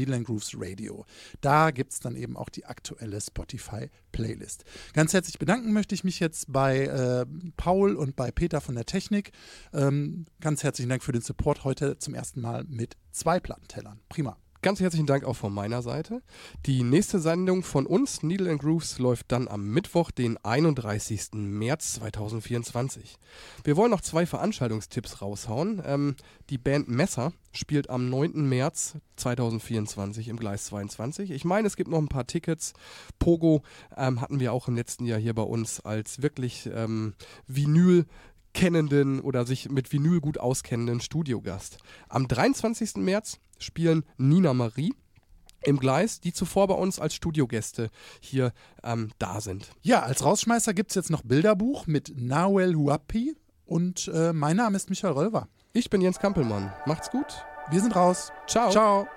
Radio. 0.54 1.06
Da 1.40 1.72
gibt 1.72 1.94
es 1.94 2.02
dann 2.02 2.18
eben 2.18 2.36
auch 2.36 2.50
die 2.50 2.66
aktuelle 2.66 3.22
Spotify 3.22 3.90
Playlist. 4.18 4.65
Ganz 4.93 5.13
herzlich 5.13 5.38
bedanken 5.38 5.74
möchte 5.74 5.93
ich 5.93 6.03
mich 6.03 6.20
jetzt 6.20 6.51
bei 6.51 6.86
äh, 6.86 7.26
Paul 7.55 7.95
und 7.95 8.15
bei 8.15 8.32
Peter 8.32 8.61
von 8.61 8.74
der 8.74 8.86
Technik. 8.86 9.32
Ähm, 9.74 10.26
ganz 10.41 10.63
herzlichen 10.63 10.89
Dank 10.89 11.03
für 11.03 11.11
den 11.11 11.22
Support 11.22 11.63
heute 11.63 11.99
zum 11.99 12.15
ersten 12.15 12.41
Mal 12.41 12.63
mit 12.63 12.97
zwei 13.11 13.39
Plattentellern. 13.39 13.99
Prima. 14.09 14.38
Ganz 14.64 14.80
herzlichen 14.80 15.05
Dank 15.05 15.24
auch 15.24 15.36
von 15.36 15.53
meiner 15.53 15.84
Seite. 15.84 16.22
Die 16.66 16.82
nächste 16.82 17.20
Sendung 17.20 17.62
von 17.62 17.86
uns, 17.86 18.24
Needle 18.24 18.49
and 18.49 18.60
Grooves, 18.60 18.97
läuft 18.97 19.32
dann 19.32 19.47
am 19.47 19.68
Mittwoch, 19.68 20.10
den 20.10 20.38
31. 20.43 21.34
März 21.34 21.93
2024. 21.93 23.18
Wir 23.64 23.78
wollen 23.78 23.91
noch 23.91 24.01
zwei 24.01 24.26
Veranstaltungstipps 24.26 25.22
raushauen. 25.22 25.82
Ähm, 25.86 26.16
die 26.49 26.58
Band 26.58 26.89
Messer 26.89 27.34
spielt 27.51 27.89
am 27.89 28.10
9. 28.10 28.49
März 28.49 28.95
2024 29.18 30.28
im 30.28 30.38
Gleis 30.38 30.66
22. 30.66 31.30
Ich 31.32 31.45
meine, 31.45 31.68
es 31.68 31.76
gibt 31.76 31.89
noch 31.89 31.99
ein 31.99 32.08
paar 32.08 32.26
Tickets. 32.26 32.74
Pogo 33.20 33.62
ähm, 33.95 34.22
hatten 34.22 34.39
wir 34.39 34.53
auch 34.53 34.68
im 34.68 34.76
letzten 34.76 35.05
Jahr 35.05 35.20
hier 35.20 35.36
bei 35.36 35.43
uns 35.43 35.82
als 35.82 36.22
wirklich 36.24 36.68
ähm, 36.74 37.14
Vinyl 37.45 38.05
kennenden 38.58 39.20
oder 39.20 39.45
sich 39.45 39.70
mit 39.70 39.93
Vinyl 39.93 40.20
gut 40.20 40.39
auskennenden 40.39 40.99
Studiogast. 40.99 41.78
Am 42.10 42.28
23. 42.28 42.95
März 42.95 43.38
spielen 43.60 44.03
Nina 44.18 44.53
Marie 44.55 44.95
im 45.64 45.78
Gleis, 45.78 46.20
die 46.20 46.34
zuvor 46.34 46.68
bei 46.68 46.74
uns 46.74 46.99
als 46.99 47.14
Studiogäste 47.14 47.91
hier 48.20 48.53
ähm, 48.84 49.12
da 49.20 49.41
sind. 49.41 49.70
Ja, 49.84 50.01
als 50.01 50.26
Rausschmeißer 50.26 50.74
gibt 50.74 50.89
es 50.89 50.95
jetzt 50.95 51.12
noch 51.12 51.22
Bilderbuch 51.22 51.86
mit 51.86 52.14
Nawel 52.18 52.76
Huapi 52.76 53.36
und 53.66 54.10
äh, 54.12 54.34
mein 54.34 54.58
Name 54.58 54.76
ist 54.76 54.89
Michael 54.89 55.14
Rölver. 55.14 55.47
Ich 55.74 55.91
bin 55.91 56.01
Jens 56.01 56.18
Kampelmann. 56.18 56.74
Macht's 56.88 57.12
gut. 57.12 57.45
Wir 57.70 57.82
sind 57.82 57.95
raus. 57.95 58.32
Ciao. 58.47 58.72
Ciao. 58.72 59.08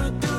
Nur 0.00 0.29